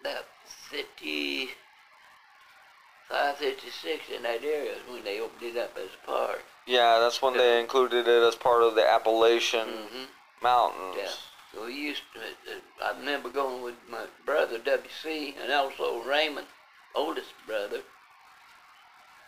[0.00, 0.24] about
[0.70, 6.42] 55, 56 in that area is when they opened it up as a park.
[6.66, 10.04] Yeah, that's when they included it as part of the Appalachian Mm-hmm.
[10.42, 10.96] Mountains.
[10.96, 11.10] Yeah.
[11.52, 15.34] So we used to, uh, I remember going with my brother W.C.
[15.42, 16.46] and also Raymond,
[16.94, 17.80] oldest brother,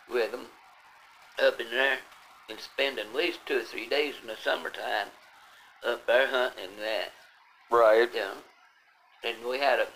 [0.09, 0.45] with them
[1.41, 1.97] up in there
[2.49, 5.07] and spending at least two or three days in the summertime
[5.85, 7.11] up there hunting that.
[7.69, 8.13] Right.
[8.13, 8.33] know.
[9.23, 9.87] And we had a,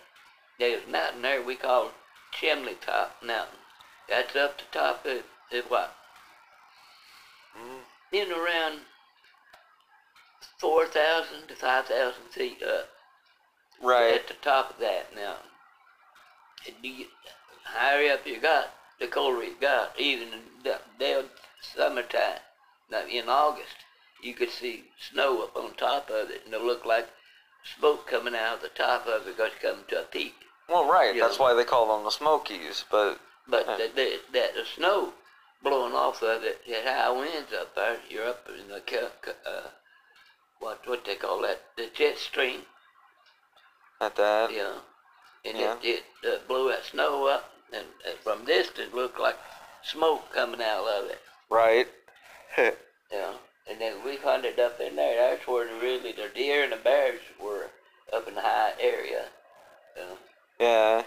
[0.60, 1.92] there was a mountain there we called
[2.34, 3.60] Chimney Top Mountain.
[4.10, 5.24] That's up the top of,
[5.54, 5.96] of what?
[8.16, 8.80] In around
[10.60, 12.88] 4,000 to 5,000 feet up.
[13.84, 14.14] Right.
[14.14, 15.08] At the top of that.
[15.16, 17.08] And you the
[17.66, 18.70] higher up you got,
[19.02, 20.00] the colder it got.
[20.00, 21.26] Even in the dead
[21.76, 22.40] summertime,
[22.90, 23.76] now in August,
[24.24, 27.10] you could see snow up on top of it, and it looked like
[27.78, 30.36] smoke coming out of the top of it because it's coming to a peak.
[30.70, 31.14] Well, right.
[31.14, 31.28] Yeah.
[31.28, 32.86] That's why they call them the Smokies.
[32.90, 33.76] But But Huh.
[33.78, 35.14] the, the, that the snow
[35.66, 37.98] blowing off of it, had high winds up there.
[38.08, 39.10] You're up in the
[39.46, 39.62] uh,
[40.60, 42.62] what what they call that, the jet stream.
[44.00, 44.54] at that.
[44.54, 44.76] Yeah.
[45.44, 45.76] And Yeah.
[45.82, 49.38] it, it uh, blew that snow up, and uh, from distance looked like
[49.84, 51.20] smoke coming out of it.
[51.50, 51.88] Right.
[53.12, 53.34] Yeah.
[53.70, 55.16] And then we hunted up in there.
[55.16, 57.70] That's where the, really the deer and the bears were
[58.12, 59.26] up in the high area.
[59.96, 60.16] Yeah.
[60.60, 61.04] yeah.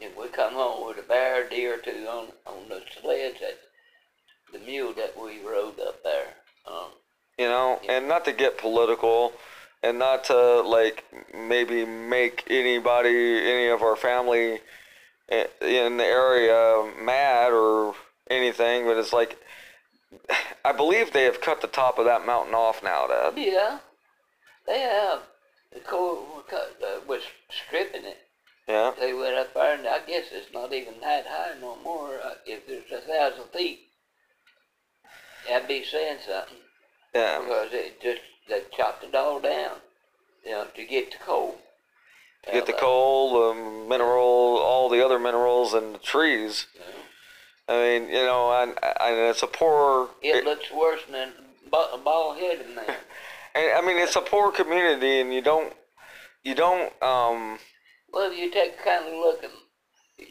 [0.00, 3.58] And we come home with a bear, deer or two on on the sleds that
[4.52, 6.34] the mule that we rode up there.
[6.66, 6.90] Um,
[7.38, 9.32] You know, and not to get political,
[9.82, 14.60] and not to like maybe make anybody, any of our family
[15.28, 17.94] in the area mad or
[18.30, 19.38] anything, but it's like
[20.64, 23.34] I believe they have cut the top of that mountain off now, Dad.
[23.36, 23.78] yeah,
[24.66, 25.22] they have.
[25.72, 28.18] The core uh, was stripping it.
[28.66, 28.92] Yeah.
[28.98, 32.18] They went up there, and I guess it's not even that high no more.
[32.46, 33.85] If there's a thousand feet,
[35.48, 36.56] that'd be saying something
[37.14, 37.38] Yeah.
[37.40, 39.76] because it just they chopped it all down,
[40.44, 41.58] you know, to get the coal.
[42.44, 43.54] To get the Uh, coal, the
[43.88, 46.66] mineral, all the other minerals, and the trees.
[47.68, 50.10] know, I mean, you know, and, and it's a poor.
[50.22, 51.32] It looks worse than
[51.72, 52.84] a bald headed man.
[53.56, 55.72] and, I mean, it's a poor community, and you don't,
[56.44, 56.92] you don't.
[57.02, 57.58] Um,
[58.12, 59.50] well, if you take a kind of look at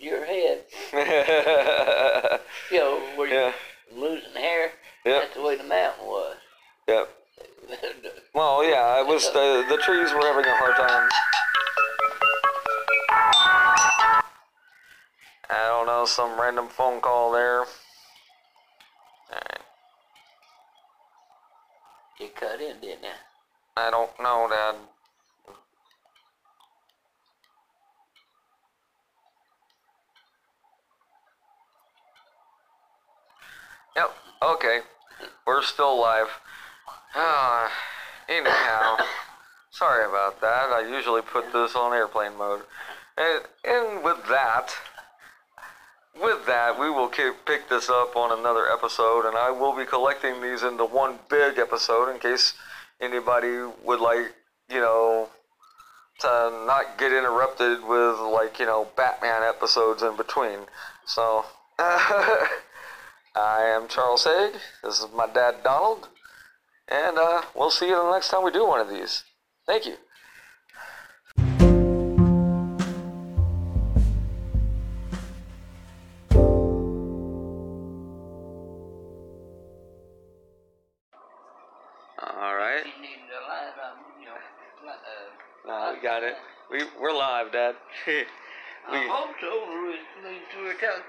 [0.02, 0.64] your head,
[0.94, 2.38] yeah,
[2.72, 3.52] you know, where yeah,
[3.92, 4.72] you're losing hair,
[5.06, 6.38] yeah, that's the way the mountain was.
[6.88, 7.06] yeah.
[8.34, 11.10] Well, yeah, it was the the trees were having a hard time.
[15.50, 17.60] I don't know, some random phone call there.
[19.30, 19.62] Alright,
[22.20, 23.10] you cut in, didn't you?
[23.78, 24.76] I don't know, Dad.
[33.96, 34.12] Yep.
[34.44, 34.80] Okay.
[35.46, 36.28] We're still live.
[37.16, 37.72] Ah,
[38.28, 38.98] anyhow,
[39.72, 40.70] sorry about that.
[40.70, 42.62] I usually put this on airplane mode.
[43.18, 44.74] And, and with that,
[46.22, 49.86] with that, we will ki- pick this up on another episode, and I will be
[49.86, 52.54] collecting these into one big episode in case
[53.02, 54.34] anybody would like,
[54.70, 55.30] you know,
[56.20, 60.60] to not get interrupted with like, you know, Batman episodes in between.
[61.06, 61.46] So,
[63.36, 64.54] I am Charles Haig.
[64.82, 66.08] This is my dad Donald,
[66.88, 69.24] and uh, we'll see you the next time we do one of these.
[69.68, 69.96] Thank you.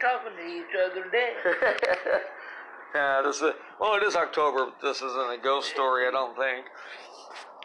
[0.01, 1.33] Talking to each other today.
[2.95, 4.67] yeah, this is well, it is October.
[4.67, 6.67] But this isn't a ghost story, I don't think.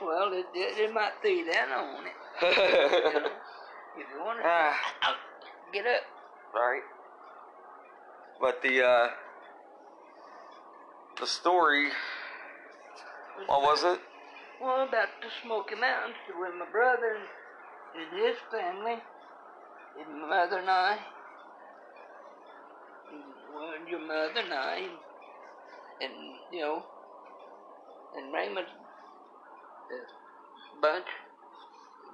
[0.01, 2.13] Well, it, it, it might be that on it.
[3.97, 4.73] You know, if you want to, ah,
[5.73, 6.01] get up.
[6.55, 6.81] right.
[8.39, 9.07] But the uh,
[11.19, 11.89] the story,
[13.47, 13.99] what was it?
[14.61, 17.17] Well, about the Smoky Mountains with my brother
[17.95, 18.97] and his family,
[19.99, 20.97] and my mother and I,
[23.79, 24.91] and, your mother and I, and,
[26.01, 26.13] and
[26.51, 26.83] you know,
[28.17, 28.67] and Raymond,
[29.89, 29.97] the
[30.81, 31.05] bunch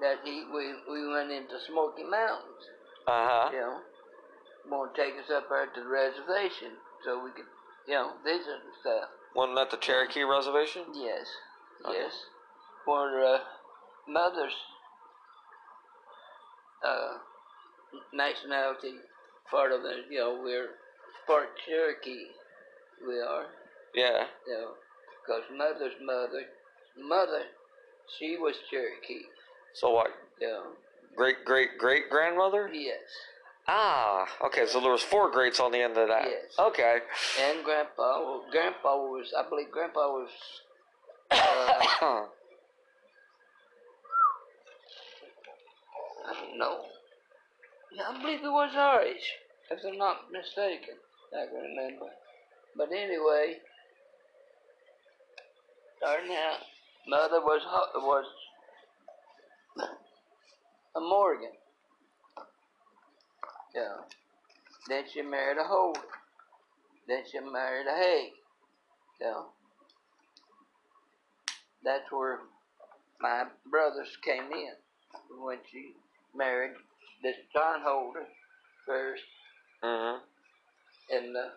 [0.02, 2.64] that he, we we went into Smoky Mountains.
[3.08, 3.50] Uh huh.
[3.54, 3.80] You know,
[4.70, 6.72] want to take us up there to the reservation
[7.06, 7.46] so we could,
[7.88, 9.10] you know, visit and stuff.
[9.36, 10.84] Wasn't that the Cherokee Reservation?
[10.94, 11.26] Yes,
[11.86, 11.98] Okay.
[12.00, 12.12] yes.
[12.86, 13.38] For uh,
[14.08, 14.56] mother's
[16.86, 17.18] uh,
[18.14, 18.96] nationality,
[19.50, 20.70] part of it, you know, we're
[21.28, 22.28] part Cherokee.
[23.06, 23.46] We are,
[23.94, 24.26] Yeah.
[24.48, 24.72] you know,
[25.22, 26.44] because mother's mother,
[26.98, 27.44] mother,
[28.18, 29.26] she was Cherokee.
[29.74, 30.12] So what?
[30.40, 30.62] Yeah.
[31.16, 32.70] Great great great grandmother?
[32.74, 33.00] yes.
[33.68, 34.66] Ah, okay.
[34.66, 36.24] So there was four greats on the end of that.
[36.26, 36.56] Yes.
[36.58, 37.00] Okay.
[37.42, 40.30] And grandpa, well, grandpa was, I believe grandpa was,
[41.32, 42.28] uh, I
[46.34, 46.86] don't know.
[47.92, 49.34] Yeah, I believe it was Irish,
[49.70, 50.96] if I'm not mistaken.
[51.34, 52.08] I can remember.
[52.76, 53.58] But anyway,
[55.98, 56.60] starting out,
[57.08, 57.62] mother was
[57.96, 58.26] was
[60.96, 61.52] a Morgan.
[63.76, 63.98] Yeah.
[64.90, 66.00] Then she married a Holt.
[67.08, 68.32] Then she married a Haig.
[69.22, 69.42] Yeah.
[71.84, 72.40] That's where
[73.22, 74.74] my brothers came in
[75.40, 75.94] when she
[76.36, 76.72] married
[77.24, 78.26] this John Holder
[78.86, 79.24] first,
[79.84, 80.20] mhm.
[81.10, 81.50] And uh,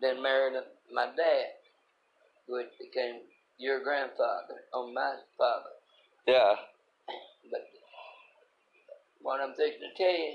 [0.00, 0.54] then married
[0.92, 1.46] my dad,
[2.48, 3.20] which became
[3.58, 5.70] your grandfather on my father.
[6.26, 6.54] Yeah.
[7.50, 7.64] But
[9.20, 10.34] what I'm fixing to tell you,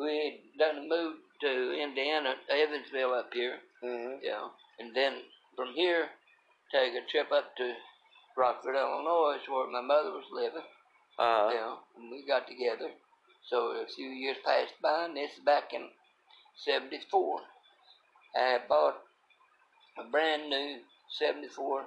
[0.00, 4.22] we had done moved to Indiana, Evansville up here, Mhm.
[4.22, 5.22] you know, and then
[5.56, 6.10] from here
[6.72, 7.76] take a trip up to
[8.36, 10.64] Rockford, Illinois, where my mother was living.
[11.18, 12.92] Uh you know, and we got together.
[13.50, 15.90] So a few years passed by, and this is back in
[16.64, 17.40] '74.
[18.36, 18.98] I bought
[19.98, 20.78] a brand new
[21.18, 21.84] '74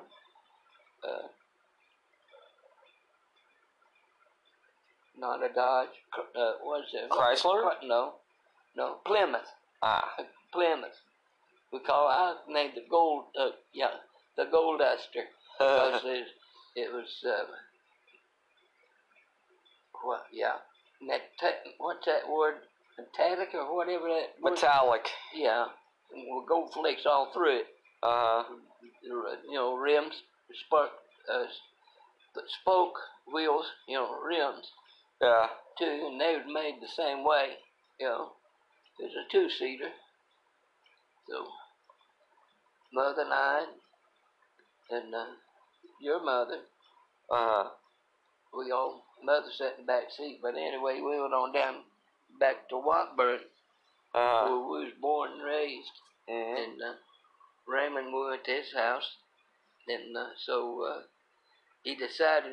[1.04, 1.28] uh,
[5.18, 5.90] not a Dodge.
[6.36, 7.10] Uh, what's it?
[7.10, 7.64] Chrysler?
[7.80, 8.14] Chr- No,
[8.76, 9.48] no Plymouth.
[9.84, 10.14] Ah.
[10.52, 10.98] Plymouth.
[11.72, 13.26] We call I named the gold.
[13.40, 13.92] Uh, yeah,
[14.38, 15.24] the Gold Duster
[15.60, 16.28] because it,
[16.76, 17.46] it was uh,
[20.04, 20.26] what?
[20.34, 20.56] Yeah,
[21.02, 22.56] Meta- what's that word?
[23.02, 24.36] Metallic or whatever that.
[24.42, 25.10] word- Metallic.
[25.34, 25.68] Yeah,
[26.12, 27.68] with gold flakes all through it.
[28.04, 28.56] Uh huh.
[29.04, 30.16] You know, rims
[30.66, 30.90] spark
[31.32, 31.46] uh,
[32.62, 32.94] spoke
[33.34, 34.72] wheels, you know, rims
[35.22, 35.48] Yeah.
[35.78, 37.58] too, and they was made the same way,
[38.00, 38.32] you know.
[39.00, 39.90] it's a two seater.
[41.30, 41.48] So
[42.94, 43.66] mother and I
[44.90, 45.26] and uh,
[46.02, 46.60] your mother,
[47.30, 47.70] Uh huh.
[48.58, 51.84] we all mother sat in the back seat, but anyway, we went on down
[52.42, 53.42] back to Wartburg
[54.14, 54.46] Uh huh.
[54.50, 55.96] where we was born and raised.
[56.28, 56.94] and uh,
[57.68, 59.10] Raymond went to his house,
[59.88, 61.02] and uh, so uh,
[61.84, 62.52] he decided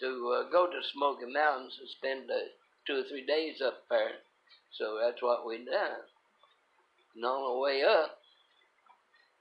[0.00, 2.38] to uh, go to Smoky Mountains and spend uh,
[2.86, 4.22] two or three days up there.
[4.78, 6.04] So that's what we done.
[7.16, 8.18] And on the way up,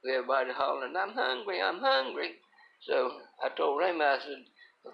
[0.08, 1.62] everybody hollering, "I'm hungry!
[1.62, 2.32] I'm hungry!"
[2.88, 2.96] So
[3.44, 4.44] I told Raymond, I said,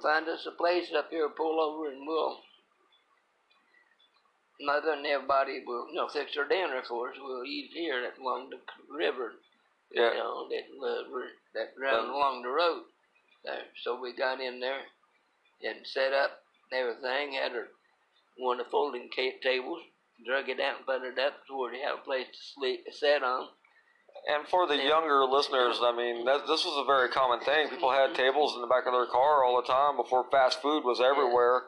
[0.01, 2.38] "Find us a place up here, pull over, and we'll."
[4.60, 7.16] Mother and everybody will, you know, fix their dinner for us.
[7.20, 8.60] We'll eat here along the
[8.95, 9.34] river,
[9.91, 11.04] you know, that uh,
[11.56, 12.84] that run along the road.
[13.43, 13.64] There.
[13.84, 14.82] So we got in there
[15.64, 17.34] and set up everything.
[17.34, 17.68] Had our
[18.38, 19.10] one of the folding
[19.41, 19.82] tables,
[20.26, 22.86] drug it out and put it up to where they had a place to sleep,
[22.91, 23.47] sit on.
[24.28, 24.88] And for the Yeah.
[24.88, 27.70] younger listeners, I mean, that, this was a very common thing.
[27.70, 30.84] People had tables in the back of their car all the time before fast food
[30.84, 31.64] was everywhere.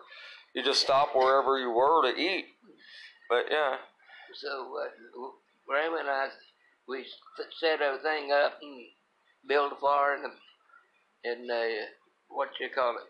[0.54, 2.46] You just stop wherever you were to eat.
[3.30, 3.78] But yeah,
[4.36, 5.32] So uh,
[5.72, 6.28] Raymond and I,
[6.88, 7.06] we
[7.60, 8.86] set everything up and
[9.48, 10.34] built a fire and
[11.26, 11.86] and uh,
[12.30, 13.08] what you call it.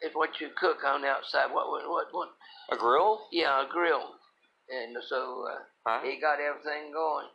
[0.00, 1.52] It's what you cook on the outside.
[1.52, 2.06] What what what?
[2.12, 2.28] what
[2.72, 3.26] a grill.
[3.32, 4.16] yeah, a grill.
[4.70, 6.00] And so uh, Huh?
[6.04, 7.26] he got everything going,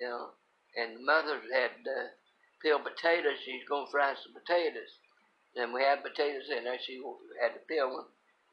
[0.00, 0.30] you know.
[0.76, 2.08] And the mother had uh,
[2.62, 3.38] peeled potatoes.
[3.44, 4.90] She's gonna fry some potatoes,
[5.54, 6.78] and we had potatoes in there.
[6.82, 6.98] She
[7.40, 8.06] had to peel them.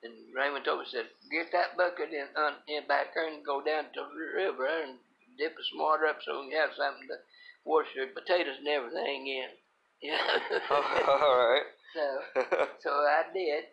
[0.04, 3.62] And Raymond told me, said, get that bucket in, uh, in back there and go
[3.62, 4.98] down to the river and
[5.38, 7.18] dip some water up so you have something to
[7.66, 9.50] wash your potatoes and everything in.
[10.02, 10.18] Yeah.
[10.72, 11.62] all right.
[11.94, 12.42] so,
[12.82, 13.66] so I did.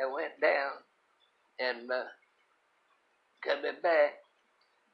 [0.00, 0.70] I went down
[1.58, 2.04] and uh,
[3.42, 4.22] coming back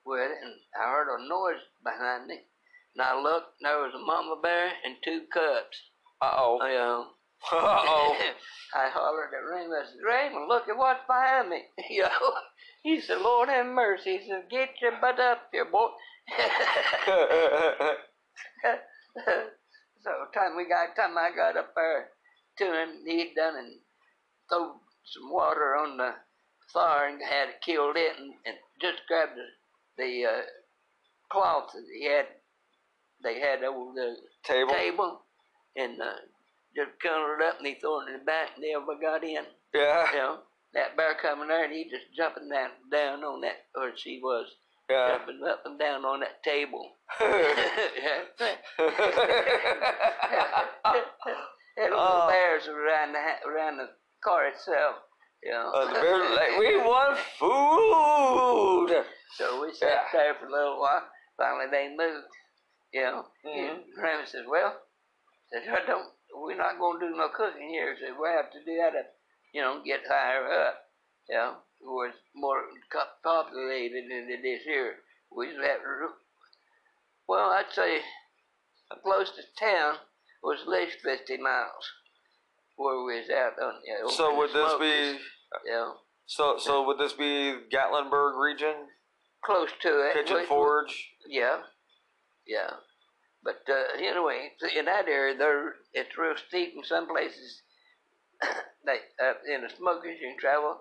[0.07, 2.41] with it, and I heard a noise behind me.
[2.97, 5.77] And I looked, and there was a mama bear and two cubs.
[6.23, 7.09] Uh oh.
[7.53, 7.65] You know.
[7.65, 8.17] Uh oh.
[8.75, 9.75] I hollered at Raymond.
[9.83, 11.63] I said, Raymond, look at what's behind me.
[11.91, 12.33] You know.
[12.83, 14.19] He said, Lord have mercy.
[14.19, 15.89] He said, get your butt up here, boy.
[20.03, 22.09] so time we got time I got up there
[22.59, 23.81] to him, he'd done and
[24.49, 26.15] throw some water on the
[26.73, 30.43] fire and had it killed it and, and just grabbed the, the uh,
[31.31, 32.27] cloth that he had
[33.23, 34.73] they had over the Table.
[34.73, 35.21] table
[35.77, 36.15] and uh,
[36.77, 39.45] just covered up and he threw it in the back and they ever got in.
[39.75, 40.11] You Yeah.
[40.15, 40.39] know,
[40.75, 44.47] that bear coming there and he just jumping down down on that or she was
[44.89, 45.17] Yeah.
[45.19, 46.97] jumping up and down on that table.
[51.77, 52.29] and little Oh.
[52.29, 53.89] bears around the around the
[54.23, 54.97] car itself.
[55.43, 55.71] You know.
[55.75, 59.05] Uh, the bears were like, we want food.
[59.37, 60.05] so we sat Yeah.
[60.13, 61.09] there for a little while.
[61.37, 62.27] Finally, they moved.
[62.93, 63.27] You know.
[63.47, 63.71] Mhm.
[63.71, 64.77] And Grandma says, "Well,
[65.53, 66.13] says I don't.
[66.35, 67.97] We're not going to do no cooking here.
[67.99, 69.15] Says we have to do that.
[69.53, 70.75] You know, get higher up.
[71.29, 72.63] You know, where it's more
[72.93, 74.97] co- populated than it is here.
[75.37, 76.09] We just have to.
[77.29, 78.01] Well, I'd say
[79.05, 79.95] close to town
[80.43, 81.85] was at least fifty miles
[82.77, 83.75] where we was out on.
[83.75, 85.19] Uh, you know, So would this be?
[85.67, 85.95] You know,
[86.27, 88.75] So so would this be Gatlinburg region,
[89.45, 90.15] close to it.
[90.15, 91.11] Pigeon Forge?
[91.29, 91.59] Yeah,
[92.47, 92.71] yeah.
[93.43, 97.63] But uh, anyway, in that area, there it's real steep in some places.
[98.85, 100.81] they uh, in the Smokies you can travel.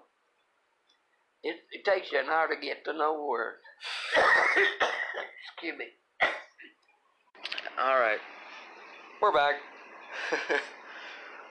[1.41, 3.55] It, it takes you an hour to get to nowhere.
[5.53, 5.85] Excuse me.
[7.79, 8.19] All right,
[9.21, 9.55] we're back.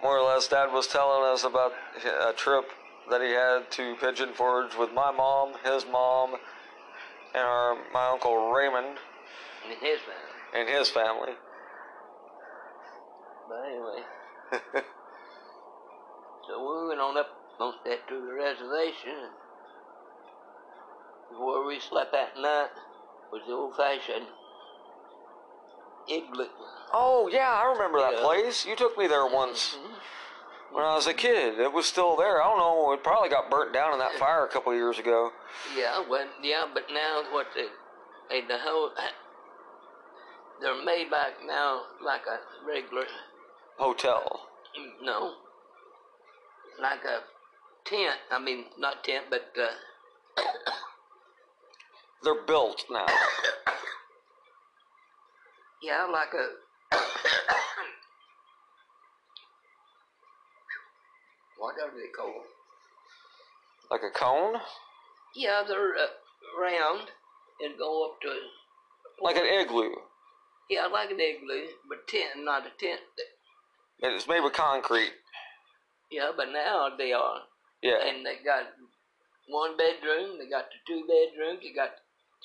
[0.03, 1.73] More or less, Dad was telling us about
[2.05, 2.67] a trip
[3.11, 6.35] that he had to Pigeon Forge with my mom, his mom,
[7.35, 8.99] and our my uncle Raymond
[9.65, 10.38] In his family.
[10.55, 11.33] And his family.
[13.49, 14.03] But anyway,
[16.47, 17.29] so we went on up
[17.61, 19.31] on that to the reservation.
[21.31, 22.69] And where we slept that night
[23.33, 24.27] was the old-fashioned
[26.09, 26.47] igloo.
[26.93, 28.23] oh yeah, I remember that Yeah.
[28.23, 28.65] place.
[28.67, 29.95] You took me there once Mhm.
[30.73, 31.61] when I was a kid.
[31.61, 32.41] It was still there.
[32.43, 32.93] I don't know.
[32.93, 35.33] It probably got burnt down in that fire a couple of years ago.
[35.75, 37.69] Yeah, well, yeah, but now what they
[38.43, 38.91] the whole,
[40.61, 43.05] they're made back now like a regular,
[43.77, 44.41] Hotel.
[45.03, 45.35] no,
[46.81, 47.21] like a
[47.89, 48.17] tent.
[48.31, 50.43] I mean, not tent, but uh,
[52.23, 53.07] They're built now.
[55.83, 56.97] yeah, like a
[61.59, 62.45] what are they called?
[63.91, 64.61] Like a cone?
[65.35, 66.07] Yeah, they're uh,
[66.61, 67.09] round
[67.61, 68.29] and go up to.
[69.23, 69.95] Like an igloo.
[70.69, 73.01] Yeah, I like an igloo, but tent, not a tent.
[74.03, 75.13] And it's made with concrete.
[76.11, 77.41] Yeah, but now they are.
[77.83, 78.05] Yeah.
[78.05, 78.65] And they got
[79.49, 81.91] one bedroom, they got the two bedrooms, they got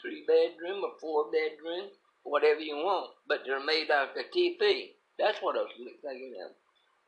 [0.01, 1.89] three bedroom or four bedroom,
[2.23, 3.11] whatever you want.
[3.27, 4.91] But they're made out of TP.
[5.19, 5.71] That's what I was
[6.01, 6.51] thinking of.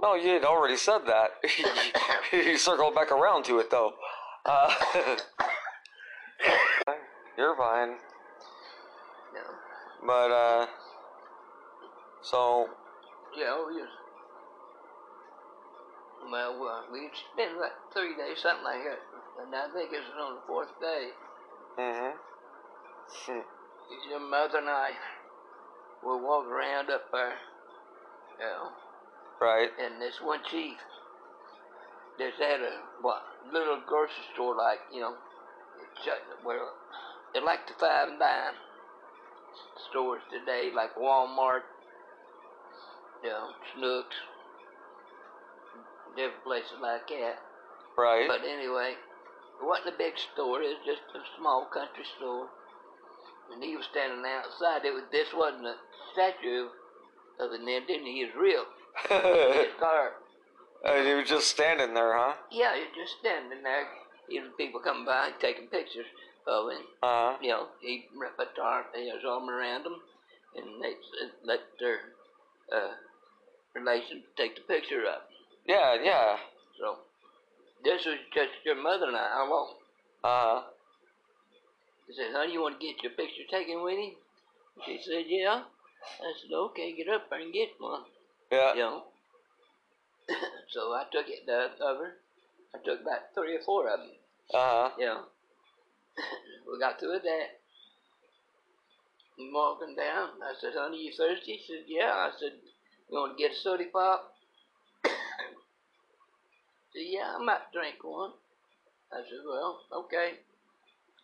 [0.01, 1.31] No, you had already said that.
[2.33, 3.93] you circled back around to it though.
[4.45, 4.73] Uh,
[7.37, 7.95] you're fine.
[9.33, 9.41] Yeah.
[10.05, 10.67] But uh
[12.25, 12.67] so
[13.37, 13.93] Yeah, we just.
[16.31, 19.01] Well, well, we spent like three days, something like that.
[19.45, 21.09] And I think it was on the fourth day.
[21.77, 22.13] Mm
[23.29, 23.43] mhm.
[24.09, 24.89] Your mother and I
[26.03, 27.37] were walking around up there.
[28.39, 28.69] You know,
[29.39, 29.69] Right.
[29.79, 30.77] and this one chief
[32.17, 33.21] just had a what
[33.51, 35.13] little grocery store like you know
[36.45, 36.73] well
[37.33, 38.55] they're like the five and dime
[39.89, 41.67] stores today like Walmart
[43.25, 44.15] you know Snooks
[46.15, 47.41] different places like that
[47.97, 48.29] Right.
[48.29, 52.47] but anyway it wasn't a big store it was just a small country store
[53.51, 55.75] and he was standing outside it was this wasn't a
[56.13, 56.69] statue
[57.41, 58.69] of an Indian he was real
[59.57, 60.21] his car
[60.85, 62.33] and you were just standing there, huh?
[62.51, 63.87] Yeah, you're just standing there.
[64.29, 66.05] You know, people coming by taking pictures
[66.45, 66.85] of him.
[67.01, 67.37] Uh-huh.
[67.41, 68.05] You know, he
[68.37, 69.97] put his arm around them,
[70.55, 70.93] and they
[71.43, 72.13] let their
[72.71, 72.93] uh,
[73.75, 75.21] relation to take the picture of.
[75.67, 76.37] Yeah, yeah.
[76.79, 76.97] So,
[77.83, 79.75] this was just your mother and I alone.
[80.23, 80.61] Uh-huh.
[82.07, 84.13] He said, honey, you want to get your picture taken with him?
[84.85, 85.63] She said, yeah.
[86.21, 88.03] I said, okay, get up there and get one.
[88.51, 88.73] Yeah.
[88.73, 89.03] You know.
[90.71, 92.13] so I took it uh, of her.
[92.73, 94.09] I took about three or four of them.
[94.53, 94.89] Uh-huh.
[94.99, 95.23] you know,
[96.71, 97.57] we got through with that.
[99.39, 100.29] I'm walking down.
[100.41, 101.59] I said, honey, you thirsty?
[101.65, 102.13] She said, yeah.
[102.13, 102.53] I said,
[103.09, 104.33] you want to get a soda pop?
[105.03, 105.13] said,
[106.95, 108.31] yeah, I might drink one.
[109.11, 110.33] I said, well, okay.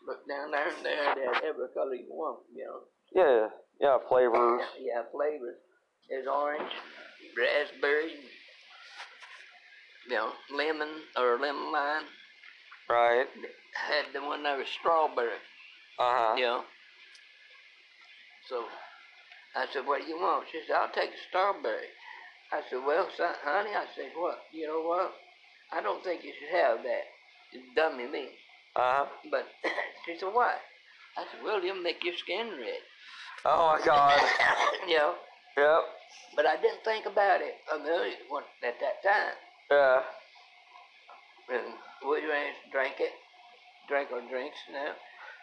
[0.07, 2.81] Look down there, and there they had every color you want, you know.
[3.13, 3.47] Yeah.
[3.79, 4.61] Yeah, flavors.
[4.79, 5.55] Yeah, flavors.
[6.09, 6.71] There's orange,
[7.37, 8.13] raspberry,
[10.09, 12.03] you know, lemon or lemon lime.
[12.89, 13.25] Right.
[13.73, 15.29] Had the one that was strawberry.
[15.97, 16.35] Uh-huh.
[16.35, 16.61] You know.
[18.49, 18.65] So
[19.55, 20.45] I said, What do you want?
[20.51, 21.89] She said, I'll take a strawberry.
[22.51, 24.39] I said, Well, son, honey, I said, What?
[24.51, 25.13] You know what?
[25.71, 27.05] I don't think you should have that.
[27.53, 28.27] It's dummy me.
[28.75, 29.05] Uh-huh.
[29.29, 29.47] But
[30.05, 30.55] she said, Why?
[31.17, 32.83] I said, Well, it'll make your skin red.
[33.45, 34.21] Oh my god.
[34.87, 35.15] you know.
[35.57, 35.83] Yep.
[36.35, 38.15] But I didn't think about it a million
[38.63, 39.35] at that time.
[39.69, 39.99] Yeah.
[41.51, 41.75] And
[42.07, 43.11] we ran, drank it,
[43.89, 44.95] drank our drinks now,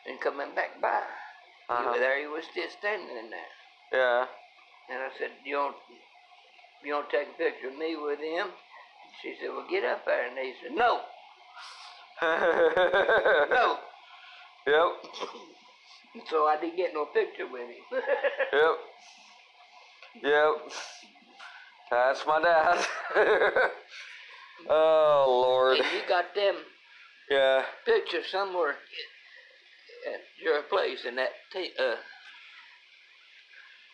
[0.09, 1.03] and coming back by.
[1.69, 1.91] He Uh-huh.
[1.93, 3.53] was there, he was still standing in there.
[3.93, 4.25] Yeah.
[4.91, 5.77] And I said, you don't,
[6.85, 8.49] you don't take a picture of me with him?
[9.23, 10.27] She said, well, get up there.
[10.29, 11.01] And he said, no,
[13.51, 13.79] no.
[14.67, 15.13] Yep.
[16.31, 17.77] So I didn't get no picture with him.
[18.53, 18.77] Yep.
[20.23, 20.73] Yep.
[21.91, 22.85] That's my dad.
[24.69, 25.79] oh Lord.
[25.79, 26.55] and you got them
[27.31, 27.63] Yeah.
[27.87, 28.71] pictures somewhere
[30.13, 31.95] at your place in that t- uh,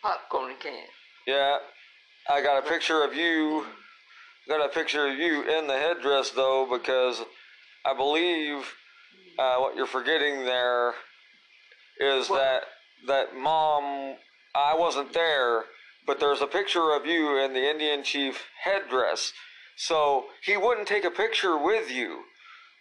[0.05, 0.83] popcorn can.
[1.25, 1.57] Yeah.
[2.29, 3.65] I got a picture of you.
[4.47, 7.21] Got a picture of you in the headdress though, because
[7.83, 8.73] I believe
[9.39, 10.93] uh, what you're forgetting there
[11.99, 12.37] is What?
[12.39, 12.61] that
[13.07, 14.15] that mom.
[14.57, 15.65] I wasn't there,
[16.07, 19.33] but there's a picture of you in the Indian chief headdress.
[19.75, 22.21] So he wouldn't take a picture with you,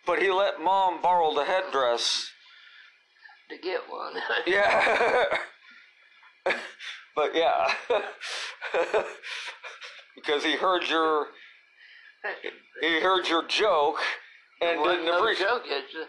[0.06, 2.30] but he let mom borrow the headdress.
[3.50, 4.14] To get one.
[4.46, 5.38] Yeah.
[7.14, 7.68] but yeah.
[10.14, 11.26] because he heard your
[12.80, 13.98] he heard your joke
[14.60, 15.46] and Wasn't didn't no appreciate.
[15.46, 15.62] joke.
[15.66, 16.06] It's a,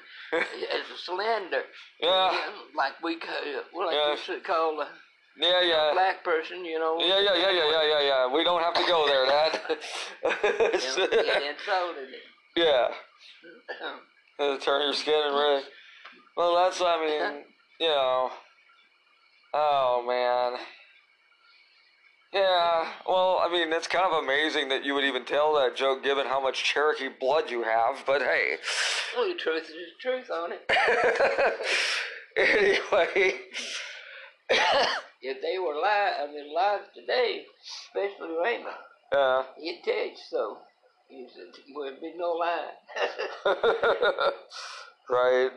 [0.78, 1.64] it's a cylinder.
[2.00, 2.32] Yeah.
[2.76, 3.36] Like we call,
[3.74, 4.12] well, like Yeah.
[4.12, 4.88] we should call a
[5.38, 5.92] Yeah, yeah.
[5.94, 6.98] black person, you know.
[7.00, 8.34] Yeah, yeah, yeah, yeah, yeah, yeah, yeah.
[8.34, 9.60] We don't have to go there, Dad.
[10.96, 12.90] You know, get
[14.40, 14.58] yeah.
[14.60, 15.64] Turn your skin and red.
[16.38, 17.40] Well, that's, I mean, uh-huh.
[17.80, 18.30] you know.
[19.54, 20.60] Oh, man.
[22.36, 26.04] Yeah, well, I mean, it's kind of amazing that you would even tell that joke
[26.04, 28.58] given how much Cherokee blood you have, but hey.
[29.16, 30.70] Well, the truth is the truth on it.
[32.38, 33.36] anyway.
[35.22, 37.46] if they were alive, I mean, alive today,
[37.88, 38.76] especially Raymond,
[39.14, 39.44] Yeah.
[39.58, 40.58] he'd tell you so.
[41.08, 42.72] He said, there would be no lie.
[45.10, 45.52] right.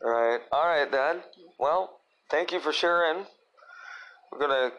[0.00, 0.40] Right.
[0.52, 1.24] All right, Dad.
[1.58, 1.98] Well,
[2.30, 3.24] thank you for sharing.
[4.30, 4.70] We're gonna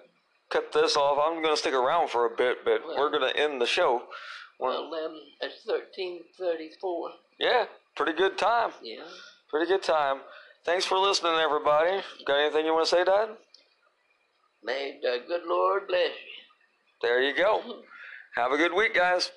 [0.49, 1.17] cut this off.
[1.21, 4.03] I'm gonna stick around for a bit, but we're gonna end the show.
[4.59, 7.09] Well, well, um, it's 1334.
[7.39, 7.65] yeah,
[7.95, 8.71] pretty good time.
[8.81, 9.03] Yeah.
[9.49, 10.21] Pretty good time.
[10.65, 12.01] Thanks for listening, everybody.
[12.25, 13.29] Got anything you want to say, Dad?
[14.63, 16.43] May the good Lord bless you.
[17.01, 17.61] There you go.
[18.35, 19.31] Have a good week, guys.